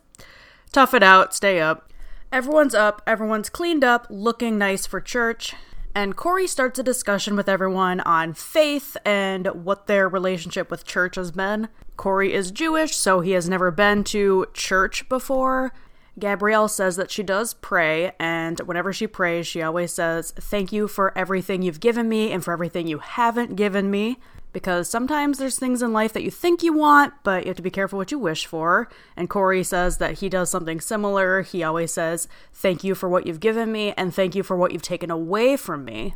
tough 0.72 0.94
it 0.94 1.02
out, 1.02 1.34
stay 1.34 1.60
up. 1.60 1.92
Everyone's 2.32 2.74
up, 2.74 3.02
everyone's 3.06 3.50
cleaned 3.50 3.84
up, 3.84 4.06
looking 4.08 4.58
nice 4.58 4.86
for 4.86 5.00
church 5.00 5.54
and 5.94 6.16
Corey 6.16 6.46
starts 6.46 6.78
a 6.78 6.82
discussion 6.82 7.36
with 7.36 7.48
everyone 7.48 8.00
on 8.00 8.32
faith 8.32 8.96
and 9.04 9.46
what 9.48 9.86
their 9.86 10.08
relationship 10.08 10.70
with 10.70 10.84
church 10.84 11.16
has 11.16 11.30
been. 11.30 11.68
Corey 11.96 12.32
is 12.32 12.50
Jewish, 12.50 12.96
so 12.96 13.20
he 13.20 13.32
has 13.32 13.48
never 13.48 13.70
been 13.70 14.02
to 14.04 14.46
church 14.54 15.08
before. 15.08 15.72
Gabrielle 16.18 16.68
says 16.68 16.96
that 16.96 17.10
she 17.10 17.22
does 17.22 17.54
pray, 17.54 18.12
and 18.18 18.60
whenever 18.60 18.92
she 18.92 19.06
prays, 19.06 19.46
she 19.46 19.62
always 19.62 19.92
says, 19.92 20.32
Thank 20.32 20.72
you 20.72 20.88
for 20.88 21.16
everything 21.16 21.62
you've 21.62 21.80
given 21.80 22.08
me 22.08 22.32
and 22.32 22.42
for 22.42 22.52
everything 22.52 22.86
you 22.86 22.98
haven't 22.98 23.56
given 23.56 23.90
me 23.90 24.18
because 24.52 24.88
sometimes 24.88 25.38
there's 25.38 25.58
things 25.58 25.82
in 25.82 25.92
life 25.92 26.12
that 26.12 26.22
you 26.22 26.30
think 26.30 26.62
you 26.62 26.72
want, 26.72 27.14
but 27.22 27.44
you 27.44 27.48
have 27.48 27.56
to 27.56 27.62
be 27.62 27.70
careful 27.70 27.98
what 27.98 28.10
you 28.10 28.18
wish 28.18 28.46
for. 28.46 28.88
And 29.16 29.30
Corey 29.30 29.62
says 29.62 29.98
that 29.98 30.18
he 30.18 30.28
does 30.28 30.50
something 30.50 30.80
similar. 30.80 31.42
He 31.42 31.62
always 31.62 31.92
says, 31.92 32.28
Thank 32.52 32.84
you 32.84 32.94
for 32.94 33.08
what 33.08 33.26
you've 33.26 33.40
given 33.40 33.72
me, 33.72 33.92
and 33.96 34.14
thank 34.14 34.34
you 34.34 34.42
for 34.42 34.56
what 34.56 34.72
you've 34.72 34.82
taken 34.82 35.10
away 35.10 35.56
from 35.56 35.84
me. 35.84 36.14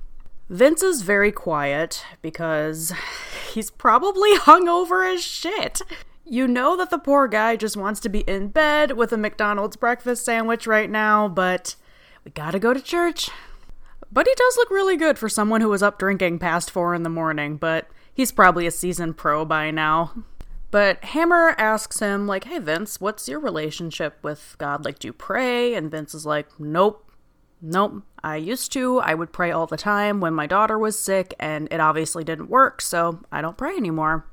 Vince 0.49 0.83
is 0.83 1.03
very 1.03 1.33
quiet 1.33 2.05
because 2.22 2.92
he's 3.53 3.70
probably 3.70 4.37
hungover 4.38 5.12
as 5.12 5.22
shit. 5.22 5.81
You 6.25 6.49
know 6.49 6.77
that 6.77 6.90
the 6.90 6.99
poor 6.99 7.29
guy 7.29 7.57
just 7.57 7.77
wants 7.77 8.01
to 8.01 8.09
be 8.09 8.20
in 8.20 8.49
bed 8.49 8.92
with 8.92 9.12
a 9.12 9.16
McDonald's 9.16 9.77
breakfast 9.77 10.25
sandwich 10.25 10.66
right 10.66 10.90
now, 10.90 11.29
but 11.29 11.77
we 12.25 12.33
gotta 12.33 12.59
go 12.59 12.75
to 12.75 12.81
church. 12.81 13.31
But 14.12 14.27
he 14.27 14.35
does 14.35 14.57
look 14.57 14.70
really 14.70 14.96
good 14.96 15.18
for 15.18 15.29
someone 15.29 15.61
who 15.61 15.68
was 15.68 15.83
up 15.83 15.99
drinking 15.99 16.38
past 16.38 16.70
four 16.70 16.94
in 16.94 17.03
the 17.03 17.09
morning, 17.09 17.57
but 17.57 17.88
He's 18.16 18.33
probably 18.33 18.66
a 18.66 18.70
seasoned 18.70 19.18
pro 19.18 19.44
by 19.44 19.70
now. 19.70 20.24
But 20.70 21.05
Hammer 21.05 21.55
asks 21.59 21.98
him, 21.98 22.26
like, 22.26 22.44
hey, 22.44 22.59
Vince, 22.59 22.98
what's 22.98 23.29
your 23.29 23.38
relationship 23.38 24.16
with 24.22 24.57
God? 24.57 24.87
Like, 24.87 24.98
do 24.98 25.09
you 25.09 25.12
pray? 25.12 25.74
And 25.74 25.90
Vince 25.90 26.14
is 26.14 26.24
like, 26.24 26.48
nope. 26.59 27.11
Nope. 27.61 28.05
I 28.24 28.37
used 28.37 28.72
to. 28.72 29.00
I 29.00 29.12
would 29.12 29.35
pray 29.35 29.50
all 29.50 29.66
the 29.66 29.76
time 29.76 30.20
when 30.20 30.33
my 30.33 30.46
daughter 30.46 30.79
was 30.79 30.98
sick, 30.98 31.35
and 31.38 31.68
it 31.70 31.79
obviously 31.79 32.24
didn't 32.24 32.48
work, 32.48 32.81
so 32.81 33.20
I 33.31 33.42
don't 33.42 33.59
pray 33.59 33.76
anymore. 33.76 34.26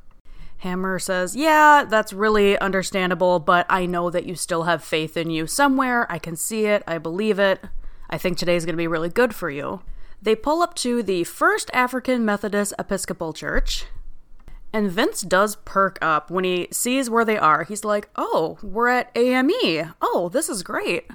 Hammer 0.60 0.98
says, 0.98 1.36
Yeah, 1.36 1.84
that's 1.84 2.14
really 2.14 2.58
understandable, 2.60 3.40
but 3.40 3.66
I 3.70 3.86
know 3.86 4.10
that 4.10 4.26
you 4.26 4.36
still 4.36 4.64
have 4.64 4.82
faith 4.82 5.18
in 5.18 5.30
you 5.30 5.46
somewhere. 5.46 6.10
I 6.10 6.20
can 6.20 6.38
see 6.38 6.68
it. 6.68 6.84
I 6.88 7.00
believe 7.00 7.38
it. 7.38 7.60
I 8.10 8.18
think 8.18 8.38
today's 8.38 8.64
going 8.64 8.76
to 8.76 8.78
be 8.78 8.88
really 8.88 9.10
good 9.10 9.36
for 9.36 9.50
you. 9.50 9.82
They 10.24 10.38
pull 10.38 10.62
up 10.62 10.74
to 10.76 11.04
the 11.04 11.26
First 11.26 11.70
African 11.74 12.24
Methodist 12.24 12.74
Episcopal 12.80 13.34
Church, 13.34 13.88
and 14.72 14.90
Vince 14.90 15.22
does 15.22 15.58
perk 15.58 15.98
up 16.02 16.32
when 16.32 16.46
he 16.46 16.70
sees 16.72 17.10
where 17.10 17.26
they 17.26 17.38
are. 17.38 17.66
He's 17.66 17.84
like, 17.84 18.08
Oh, 18.16 18.58
we're 18.64 18.88
at 18.88 19.12
AME. 19.18 19.94
Oh, 20.02 20.30
this 20.32 20.48
is 20.48 20.64
great. 20.64 21.12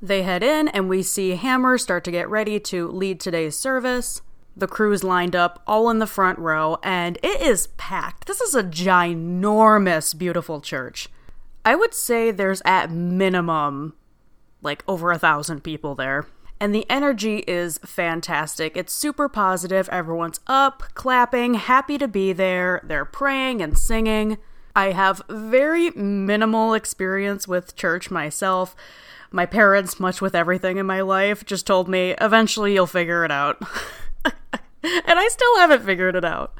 They 0.00 0.22
head 0.22 0.44
in, 0.44 0.68
and 0.68 0.88
we 0.88 1.02
see 1.02 1.34
Hammer 1.34 1.78
start 1.78 2.04
to 2.04 2.12
get 2.12 2.30
ready 2.30 2.60
to 2.60 2.86
lead 2.86 3.18
today's 3.18 3.58
service. 3.58 4.22
The 4.56 4.68
crew's 4.68 5.02
lined 5.02 5.34
up 5.34 5.60
all 5.66 5.90
in 5.90 5.98
the 5.98 6.06
front 6.06 6.38
row, 6.38 6.78
and 6.84 7.18
it 7.24 7.42
is 7.42 7.66
packed. 7.76 8.28
This 8.28 8.40
is 8.40 8.54
a 8.54 8.62
ginormous, 8.62 10.16
beautiful 10.16 10.60
church. 10.60 11.08
I 11.64 11.74
would 11.74 11.92
say 11.92 12.30
there's 12.30 12.62
at 12.64 12.92
minimum 12.92 13.94
like 14.62 14.84
over 14.86 15.10
a 15.10 15.18
thousand 15.18 15.64
people 15.64 15.96
there. 15.96 16.26
And 16.60 16.74
the 16.74 16.86
energy 16.90 17.44
is 17.46 17.78
fantastic. 17.84 18.76
It's 18.76 18.92
super 18.92 19.28
positive. 19.28 19.88
Everyone's 19.90 20.40
up, 20.46 20.82
clapping, 20.94 21.54
happy 21.54 21.98
to 21.98 22.08
be 22.08 22.32
there. 22.32 22.80
They're 22.84 23.04
praying 23.04 23.62
and 23.62 23.78
singing. 23.78 24.38
I 24.74 24.92
have 24.92 25.22
very 25.28 25.90
minimal 25.90 26.74
experience 26.74 27.46
with 27.46 27.76
church 27.76 28.10
myself. 28.10 28.74
My 29.30 29.46
parents, 29.46 30.00
much 30.00 30.20
with 30.20 30.34
everything 30.34 30.78
in 30.78 30.86
my 30.86 31.00
life, 31.00 31.44
just 31.44 31.66
told 31.66 31.88
me 31.88 32.14
eventually 32.20 32.74
you'll 32.74 32.86
figure 32.86 33.24
it 33.24 33.30
out. 33.30 33.60
and 34.24 34.32
I 34.82 35.28
still 35.28 35.58
haven't 35.58 35.84
figured 35.84 36.16
it 36.16 36.24
out. 36.24 36.54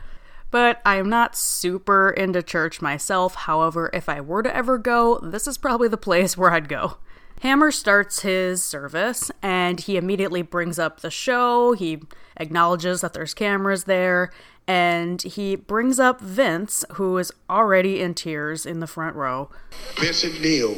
But 0.51 0.81
I 0.85 0.97
am 0.97 1.09
not 1.09 1.37
super 1.37 2.11
into 2.11 2.43
church 2.43 2.81
myself. 2.81 3.35
However, 3.35 3.91
if 3.93 4.09
I 4.09 4.21
were 4.21 4.43
to 4.43 4.55
ever 4.55 4.79
go, 4.79 5.19
this 5.19 5.47
is 5.47 5.59
probably 5.59 5.89
the 5.89 5.97
place 5.97 6.37
where 6.37 6.51
I'd 6.51 6.69
go. 6.69 6.99
Hammer 7.42 7.70
starts 7.70 8.20
his 8.20 8.64
service 8.64 9.31
and 9.42 9.79
he 9.81 9.96
immediately 9.96 10.42
brings 10.42 10.79
up 10.79 11.01
the 11.01 11.11
show. 11.11 11.72
He 11.72 12.01
acknowledges 12.37 13.01
that 13.01 13.12
there's 13.12 13.33
cameras 13.33 13.85
there 13.85 14.33
and 14.66 15.22
he 15.22 15.57
brings 15.57 15.98
up 15.98 16.20
Vince, 16.20 16.85
who 16.92 17.16
is 17.16 17.33
already 17.48 18.03
in 18.03 18.14
tears 18.14 18.66
in 18.66 18.81
the 18.81 18.87
front 18.87 19.16
row. 19.16 19.51
Vince 19.96 20.24
Neil. 20.40 20.74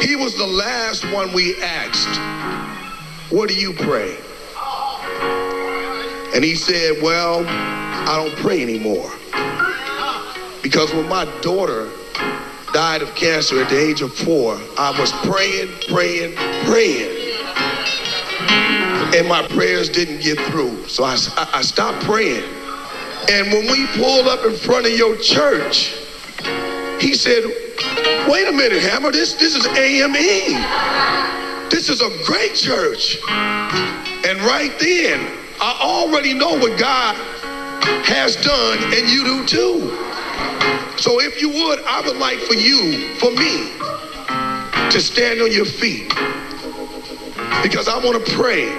He 0.00 0.16
was 0.16 0.36
the 0.36 0.46
last 0.46 1.04
one 1.12 1.32
we 1.32 1.60
asked, 1.62 3.32
What 3.32 3.48
do 3.48 3.54
you 3.54 3.72
pray? 3.72 4.16
And 6.34 6.44
he 6.44 6.54
said, 6.54 7.02
Well, 7.02 7.44
I 7.46 8.16
don't 8.16 8.36
pray 8.36 8.62
anymore. 8.62 9.10
Because 10.62 10.92
when 10.94 11.08
my 11.08 11.26
daughter 11.42 11.90
died 12.74 13.02
of 13.02 13.14
cancer 13.14 13.62
at 13.62 13.70
the 13.70 13.78
age 13.78 14.02
of 14.02 14.12
four, 14.12 14.60
I 14.76 14.90
was 14.98 15.12
praying, 15.30 15.72
praying, 15.88 16.34
praying. 16.66 17.38
And 19.14 19.28
my 19.28 19.46
prayers 19.48 19.88
didn't 19.88 20.20
get 20.20 20.38
through. 20.50 20.88
So 20.88 21.04
I, 21.04 21.16
I 21.54 21.62
stopped 21.62 22.04
praying. 22.04 22.42
And 23.30 23.52
when 23.52 23.70
we 23.70 23.86
pulled 23.96 24.26
up 24.26 24.44
in 24.44 24.56
front 24.56 24.86
of 24.86 24.92
your 24.92 25.16
church, 25.16 25.94
he 27.00 27.14
said, 27.14 27.44
Wait 28.28 28.48
a 28.48 28.52
minute, 28.52 28.82
Hammer, 28.82 29.12
this, 29.12 29.34
this 29.34 29.54
is 29.54 29.66
AME. 29.66 30.10
This 31.70 31.88
is 31.88 32.00
a 32.00 32.10
great 32.24 32.56
church. 32.56 33.18
And 33.28 34.40
right 34.40 34.72
then, 34.80 35.30
I 35.60 35.78
already 35.80 36.34
know 36.34 36.58
what 36.58 36.78
God 36.78 37.14
has 38.04 38.34
done, 38.36 38.78
and 38.94 39.08
you 39.08 39.24
do 39.24 39.46
too. 39.46 40.13
So 40.96 41.20
if 41.20 41.40
you 41.40 41.48
would, 41.48 41.80
I 41.84 42.00
would 42.06 42.16
like 42.16 42.38
for 42.38 42.54
you, 42.54 43.14
for 43.16 43.30
me, 43.32 43.70
to 44.90 45.00
stand 45.00 45.40
on 45.40 45.52
your 45.52 45.64
feet. 45.64 46.08
Because 47.62 47.88
I 47.88 47.98
want 48.04 48.24
to 48.24 48.32
pray 48.32 48.70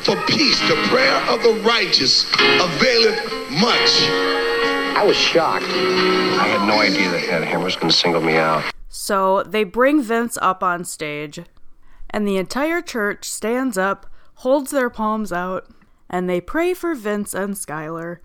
for 0.00 0.16
peace. 0.26 0.60
The 0.68 0.76
prayer 0.88 1.16
of 1.28 1.42
the 1.42 1.54
righteous 1.64 2.24
availeth 2.34 3.50
much. 3.50 4.02
I 4.96 5.04
was 5.06 5.16
shocked. 5.16 5.64
I 5.64 6.48
had 6.48 6.68
no 6.68 6.80
idea 6.80 7.10
that 7.10 7.28
Ed 7.28 7.44
Hammer 7.44 7.64
was 7.64 7.76
going 7.76 7.88
to 7.88 7.96
single 7.96 8.20
me 8.20 8.36
out. 8.36 8.64
So 8.88 9.42
they 9.42 9.64
bring 9.64 10.02
Vince 10.02 10.38
up 10.40 10.62
on 10.62 10.84
stage, 10.84 11.40
and 12.10 12.28
the 12.28 12.36
entire 12.36 12.80
church 12.80 13.28
stands 13.28 13.76
up, 13.76 14.06
holds 14.36 14.70
their 14.70 14.90
palms 14.90 15.32
out, 15.32 15.68
and 16.08 16.28
they 16.28 16.40
pray 16.40 16.74
for 16.74 16.94
Vince 16.94 17.34
and 17.34 17.54
Skylar. 17.54 18.18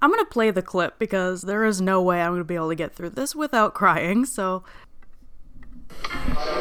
I'm 0.00 0.10
gonna 0.10 0.24
play 0.24 0.50
the 0.50 0.62
clip 0.62 0.98
because 0.98 1.42
there 1.42 1.64
is 1.64 1.80
no 1.80 2.00
way 2.00 2.22
I'm 2.22 2.32
gonna 2.32 2.44
be 2.44 2.54
able 2.54 2.68
to 2.68 2.76
get 2.76 2.94
through 2.94 3.10
this 3.10 3.34
without 3.34 3.74
crying, 3.74 4.24
so. 4.24 4.62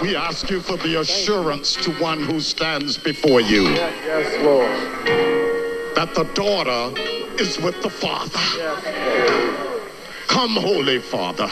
We 0.02 0.16
ask 0.16 0.50
you 0.50 0.60
for 0.60 0.78
the 0.78 1.00
assurance 1.02 1.76
to 1.78 1.92
one 1.94 2.24
who 2.24 2.40
stands 2.40 2.98
before 2.98 3.42
you. 3.42 3.64
Yes, 3.70 3.94
yes 4.06 4.44
Lord. 4.44 5.96
That 5.96 6.16
the 6.16 6.24
daughter 6.34 7.00
is 7.40 7.60
with 7.60 7.82
the 7.82 7.90
Father. 7.90 8.40
Yes, 8.58 10.28
Come, 10.28 10.56
Holy 10.56 11.00
Father. 11.00 11.50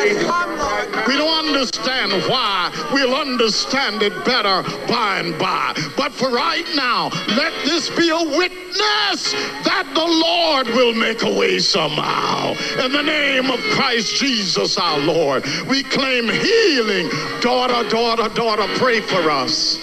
We 0.00 1.16
don't 1.16 1.46
understand 1.46 2.12
why. 2.28 2.70
We'll 2.92 3.14
understand 3.14 4.02
it 4.02 4.12
better 4.24 4.62
by 4.88 5.18
and 5.18 5.38
by. 5.38 5.74
But 5.96 6.12
for 6.12 6.30
right 6.30 6.64
now, 6.74 7.10
let 7.36 7.52
this 7.64 7.90
be 7.90 8.08
a 8.08 8.38
witness 8.38 9.32
that 9.64 9.90
the 9.94 10.00
Lord 10.00 10.68
will 10.68 10.94
make 10.94 11.22
a 11.22 11.38
way 11.38 11.58
somehow. 11.58 12.54
In 12.82 12.92
the 12.92 13.02
name 13.02 13.50
of 13.50 13.60
Christ 13.72 14.16
Jesus 14.16 14.78
our 14.78 14.98
Lord, 15.00 15.44
we 15.68 15.82
claim 15.82 16.28
healing. 16.28 17.10
Daughter, 17.40 17.86
daughter, 17.90 18.32
daughter, 18.34 18.66
pray 18.76 19.00
for 19.00 19.30
us. 19.30 19.78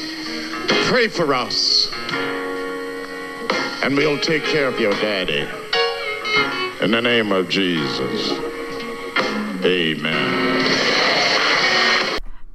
Pray 0.88 1.10
for 1.10 1.34
us. 1.36 1.90
And 3.84 3.96
we'll 3.96 4.20
take 4.20 4.44
care 4.46 4.68
of 4.68 4.80
your 4.80 4.94
daddy. 4.94 5.48
In 6.82 6.92
the 6.92 7.02
name 7.02 7.32
of 7.32 7.50
Jesus. 7.50 8.57
Amen. 9.64 10.58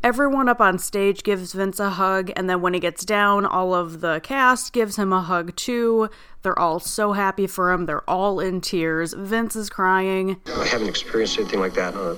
Everyone 0.04 0.48
up 0.48 0.60
on 0.60 0.80
stage 0.80 1.22
gives 1.22 1.52
Vince 1.52 1.78
a 1.78 1.90
hug, 1.90 2.32
and 2.34 2.50
then 2.50 2.60
when 2.60 2.74
he 2.74 2.80
gets 2.80 3.04
down, 3.04 3.46
all 3.46 3.72
of 3.72 4.00
the 4.00 4.20
cast 4.24 4.72
gives 4.72 4.96
him 4.96 5.12
a 5.12 5.20
hug 5.22 5.54
too. 5.54 6.10
They're 6.42 6.58
all 6.58 6.80
so 6.80 7.12
happy 7.12 7.46
for 7.46 7.70
him. 7.70 7.86
They're 7.86 8.08
all 8.10 8.40
in 8.40 8.60
tears. 8.60 9.14
Vince 9.14 9.54
is 9.54 9.70
crying. 9.70 10.40
I 10.56 10.64
haven't 10.64 10.88
experienced 10.88 11.38
anything 11.38 11.60
like 11.60 11.74
that 11.74 11.94
in 11.94 12.00
a 12.00 12.14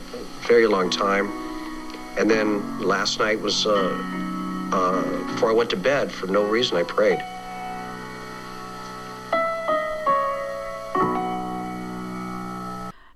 very 0.47 0.67
long 0.67 0.89
time. 0.89 1.29
And 2.17 2.31
then 2.31 2.81
last 2.81 3.19
night 3.19 3.39
was 3.41 3.67
uh, 3.67 3.99
uh, 4.73 5.03
before 5.33 5.51
I 5.51 5.53
went 5.53 5.69
to 5.71 5.77
bed. 5.77 6.11
For 6.11 6.27
no 6.27 6.43
reason, 6.45 6.79
I 6.79 6.85
prayed. 6.85 7.23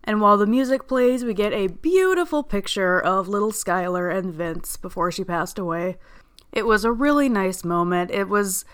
And 0.09 0.23
while 0.23 0.39
the 0.39 0.47
music 0.47 0.89
plays, 0.89 1.23
we 1.23 1.35
get 1.35 1.53
a 1.53 1.67
beautiful 1.67 2.43
picture 2.43 2.99
of 2.99 3.29
little 3.29 3.53
Skylar 3.53 4.11
and 4.11 4.33
Vince 4.33 4.79
before 4.79 5.13
she 5.13 5.23
passed 5.23 5.59
away. 5.59 5.99
It 6.51 6.65
was 6.65 6.83
a 6.83 6.91
really 6.91 7.29
nice 7.29 7.63
moment. 7.63 8.11
It 8.11 8.27
was 8.27 8.65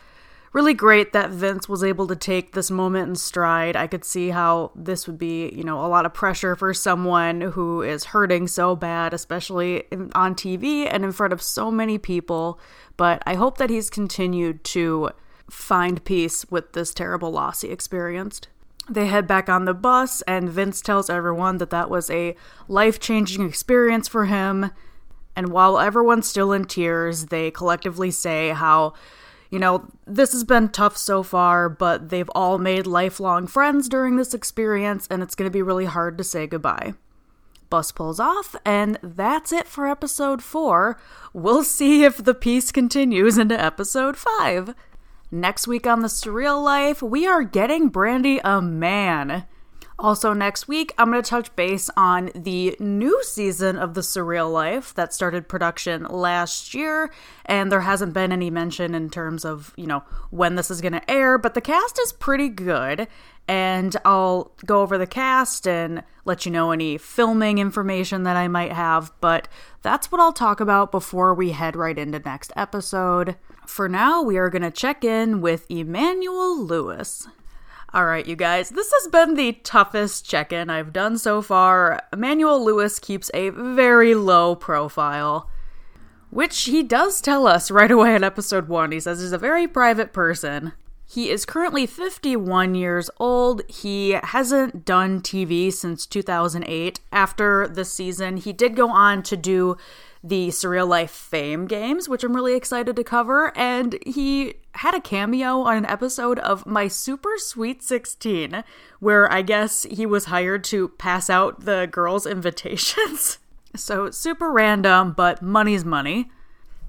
really 0.52 0.74
great 0.74 1.12
that 1.12 1.30
Vince 1.30 1.68
was 1.68 1.82
able 1.82 2.06
to 2.06 2.14
take 2.14 2.52
this 2.52 2.70
moment 2.70 3.08
in 3.08 3.16
stride. 3.16 3.74
I 3.74 3.88
could 3.88 4.04
see 4.04 4.30
how 4.30 4.70
this 4.76 5.08
would 5.08 5.18
be, 5.18 5.52
you 5.52 5.64
know, 5.64 5.84
a 5.84 5.88
lot 5.88 6.06
of 6.06 6.14
pressure 6.14 6.54
for 6.54 6.72
someone 6.72 7.40
who 7.40 7.82
is 7.82 8.04
hurting 8.04 8.46
so 8.46 8.76
bad, 8.76 9.12
especially 9.12 9.88
on 10.14 10.36
TV 10.36 10.86
and 10.88 11.04
in 11.04 11.10
front 11.10 11.32
of 11.32 11.42
so 11.42 11.68
many 11.68 11.98
people. 11.98 12.60
But 12.96 13.24
I 13.26 13.34
hope 13.34 13.58
that 13.58 13.70
he's 13.70 13.90
continued 13.90 14.62
to 14.66 15.10
find 15.50 16.04
peace 16.04 16.48
with 16.48 16.74
this 16.74 16.94
terrible 16.94 17.32
loss 17.32 17.62
he 17.62 17.70
experienced. 17.70 18.46
They 18.88 19.06
head 19.06 19.26
back 19.26 19.48
on 19.48 19.64
the 19.64 19.74
bus, 19.74 20.22
and 20.22 20.50
Vince 20.50 20.80
tells 20.80 21.08
everyone 21.08 21.58
that 21.58 21.70
that 21.70 21.88
was 21.88 22.10
a 22.10 22.36
life 22.68 23.00
changing 23.00 23.46
experience 23.46 24.08
for 24.08 24.26
him. 24.26 24.70
And 25.34 25.48
while 25.48 25.78
everyone's 25.78 26.28
still 26.28 26.52
in 26.52 26.66
tears, 26.66 27.26
they 27.26 27.50
collectively 27.50 28.10
say 28.10 28.50
how, 28.50 28.92
you 29.50 29.58
know, 29.58 29.88
this 30.06 30.32
has 30.32 30.44
been 30.44 30.68
tough 30.68 30.96
so 30.96 31.22
far, 31.22 31.68
but 31.68 32.10
they've 32.10 32.30
all 32.34 32.58
made 32.58 32.86
lifelong 32.86 33.46
friends 33.46 33.88
during 33.88 34.16
this 34.16 34.34
experience, 34.34 35.06
and 35.10 35.22
it's 35.22 35.34
going 35.34 35.50
to 35.50 35.52
be 35.52 35.62
really 35.62 35.86
hard 35.86 36.18
to 36.18 36.24
say 36.24 36.46
goodbye. 36.46 36.92
Bus 37.70 37.90
pulls 37.90 38.20
off, 38.20 38.54
and 38.64 38.98
that's 39.02 39.50
it 39.50 39.66
for 39.66 39.88
episode 39.88 40.42
4. 40.42 40.98
We'll 41.32 41.64
see 41.64 42.04
if 42.04 42.18
the 42.18 42.34
peace 42.34 42.70
continues 42.70 43.38
into 43.38 43.60
episode 43.60 44.16
5. 44.16 44.74
Next 45.34 45.66
week 45.66 45.84
on 45.84 45.98
The 45.98 46.06
Surreal 46.06 46.62
Life, 46.62 47.02
we 47.02 47.26
are 47.26 47.42
getting 47.42 47.88
Brande 47.88 48.40
a 48.44 48.62
man. 48.62 49.46
Also, 49.98 50.32
next 50.32 50.68
week, 50.68 50.94
I'm 50.96 51.10
going 51.10 51.20
to 51.20 51.28
touch 51.28 51.56
base 51.56 51.90
on 51.96 52.30
the 52.36 52.76
new 52.78 53.20
season 53.24 53.76
of 53.76 53.94
The 53.94 54.02
Surreal 54.02 54.52
Life 54.52 54.94
that 54.94 55.12
started 55.12 55.48
production 55.48 56.04
last 56.04 56.72
year, 56.72 57.12
and 57.46 57.72
there 57.72 57.80
hasn't 57.80 58.12
been 58.14 58.30
any 58.30 58.48
mention 58.48 58.94
in 58.94 59.10
terms 59.10 59.44
of, 59.44 59.74
you 59.76 59.88
know, 59.88 60.04
when 60.30 60.54
this 60.54 60.70
is 60.70 60.80
going 60.80 60.92
to 60.92 61.10
air, 61.10 61.36
but 61.36 61.54
the 61.54 61.60
cast 61.60 61.98
is 61.98 62.12
pretty 62.12 62.48
good, 62.48 63.08
and 63.48 63.96
I'll 64.04 64.52
go 64.64 64.82
over 64.82 64.96
the 64.96 65.04
cast 65.04 65.66
and 65.66 66.04
let 66.24 66.46
you 66.46 66.52
know 66.52 66.70
any 66.70 66.96
filming 66.96 67.58
information 67.58 68.22
that 68.22 68.36
I 68.36 68.46
might 68.46 68.72
have, 68.72 69.10
but 69.20 69.48
that's 69.82 70.12
what 70.12 70.20
I'll 70.20 70.32
talk 70.32 70.60
about 70.60 70.92
before 70.92 71.34
we 71.34 71.50
head 71.50 71.74
right 71.74 71.98
into 71.98 72.20
next 72.20 72.52
episode. 72.54 73.34
For 73.66 73.88
now, 73.88 74.22
we 74.22 74.36
are 74.36 74.50
going 74.50 74.62
to 74.62 74.70
check 74.70 75.04
in 75.04 75.40
with 75.40 75.66
Emmanuel 75.70 76.58
Lewis. 76.58 77.26
All 77.92 78.06
right, 78.06 78.26
you 78.26 78.36
guys, 78.36 78.70
this 78.70 78.92
has 78.92 79.08
been 79.10 79.34
the 79.34 79.52
toughest 79.52 80.28
check 80.28 80.52
in 80.52 80.68
I've 80.68 80.92
done 80.92 81.16
so 81.16 81.40
far. 81.40 82.02
Emmanuel 82.12 82.64
Lewis 82.64 82.98
keeps 82.98 83.30
a 83.32 83.50
very 83.50 84.14
low 84.14 84.56
profile, 84.56 85.48
which 86.30 86.64
he 86.64 86.82
does 86.82 87.20
tell 87.20 87.46
us 87.46 87.70
right 87.70 87.90
away 87.90 88.16
in 88.16 88.24
episode 88.24 88.68
1. 88.68 88.92
He 88.92 89.00
says 89.00 89.20
he's 89.20 89.32
a 89.32 89.38
very 89.38 89.68
private 89.68 90.12
person. 90.12 90.72
He 91.06 91.30
is 91.30 91.44
currently 91.44 91.86
51 91.86 92.74
years 92.74 93.10
old. 93.20 93.62
He 93.68 94.18
hasn't 94.22 94.84
done 94.84 95.20
TV 95.20 95.72
since 95.72 96.06
2008. 96.06 96.98
After 97.12 97.68
the 97.68 97.84
season, 97.84 98.38
he 98.38 98.52
did 98.52 98.74
go 98.74 98.88
on 98.88 99.22
to 99.22 99.36
do 99.36 99.76
the 100.24 100.48
Surreal 100.48 100.88
Life 100.88 101.10
Fame 101.10 101.66
games, 101.66 102.08
which 102.08 102.24
I'm 102.24 102.34
really 102.34 102.56
excited 102.56 102.96
to 102.96 103.04
cover. 103.04 103.56
And 103.56 103.98
he 104.06 104.54
had 104.72 104.94
a 104.94 105.00
cameo 105.00 105.60
on 105.60 105.76
an 105.76 105.86
episode 105.86 106.38
of 106.38 106.64
My 106.64 106.88
Super 106.88 107.34
Sweet 107.36 107.82
16, 107.82 108.64
where 109.00 109.30
I 109.30 109.42
guess 109.42 109.82
he 109.82 110.06
was 110.06 110.24
hired 110.24 110.64
to 110.64 110.88
pass 110.88 111.28
out 111.28 111.66
the 111.66 111.86
girls' 111.92 112.26
invitations. 112.26 113.38
so 113.76 114.10
super 114.10 114.50
random, 114.50 115.12
but 115.12 115.42
money's 115.42 115.84
money. 115.84 116.30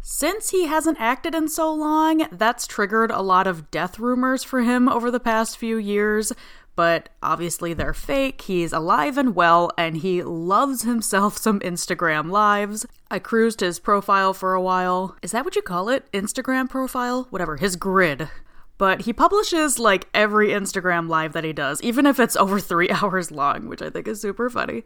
Since 0.01 0.51
he 0.51 0.67
hasn't 0.67 1.01
acted 1.01 1.35
in 1.35 1.49
so 1.49 1.73
long, 1.73 2.27
that's 2.31 2.67
triggered 2.67 3.11
a 3.11 3.21
lot 3.21 3.47
of 3.47 3.69
death 3.69 3.99
rumors 3.99 4.43
for 4.43 4.61
him 4.61 4.87
over 4.87 5.11
the 5.11 5.19
past 5.19 5.57
few 5.57 5.77
years, 5.77 6.31
but 6.75 7.09
obviously 7.23 7.73
they're 7.73 7.93
fake. 7.93 8.41
He's 8.41 8.73
alive 8.73 9.17
and 9.17 9.35
well, 9.35 9.71
and 9.77 9.97
he 9.97 10.21
loves 10.23 10.83
himself 10.83 11.37
some 11.39 11.59
Instagram 11.61 12.29
lives. 12.29 12.85
I 13.09 13.19
cruised 13.19 13.61
his 13.61 13.79
profile 13.79 14.33
for 14.33 14.53
a 14.53 14.61
while. 14.61 15.15
Is 15.21 15.31
that 15.31 15.45
what 15.45 15.55
you 15.55 15.61
call 15.61 15.89
it? 15.89 16.11
Instagram 16.11 16.69
profile? 16.69 17.27
Whatever, 17.29 17.57
his 17.57 17.75
grid. 17.75 18.29
But 18.77 19.01
he 19.01 19.13
publishes 19.13 19.79
like 19.79 20.09
every 20.13 20.49
Instagram 20.49 21.07
live 21.07 21.31
that 21.33 21.45
he 21.45 21.53
does, 21.53 21.81
even 21.81 22.05
if 22.05 22.19
it's 22.19 22.35
over 22.35 22.59
three 22.59 22.89
hours 23.01 23.31
long, 23.31 23.67
which 23.67 23.81
I 23.81 23.89
think 23.89 24.07
is 24.07 24.21
super 24.21 24.49
funny. 24.49 24.83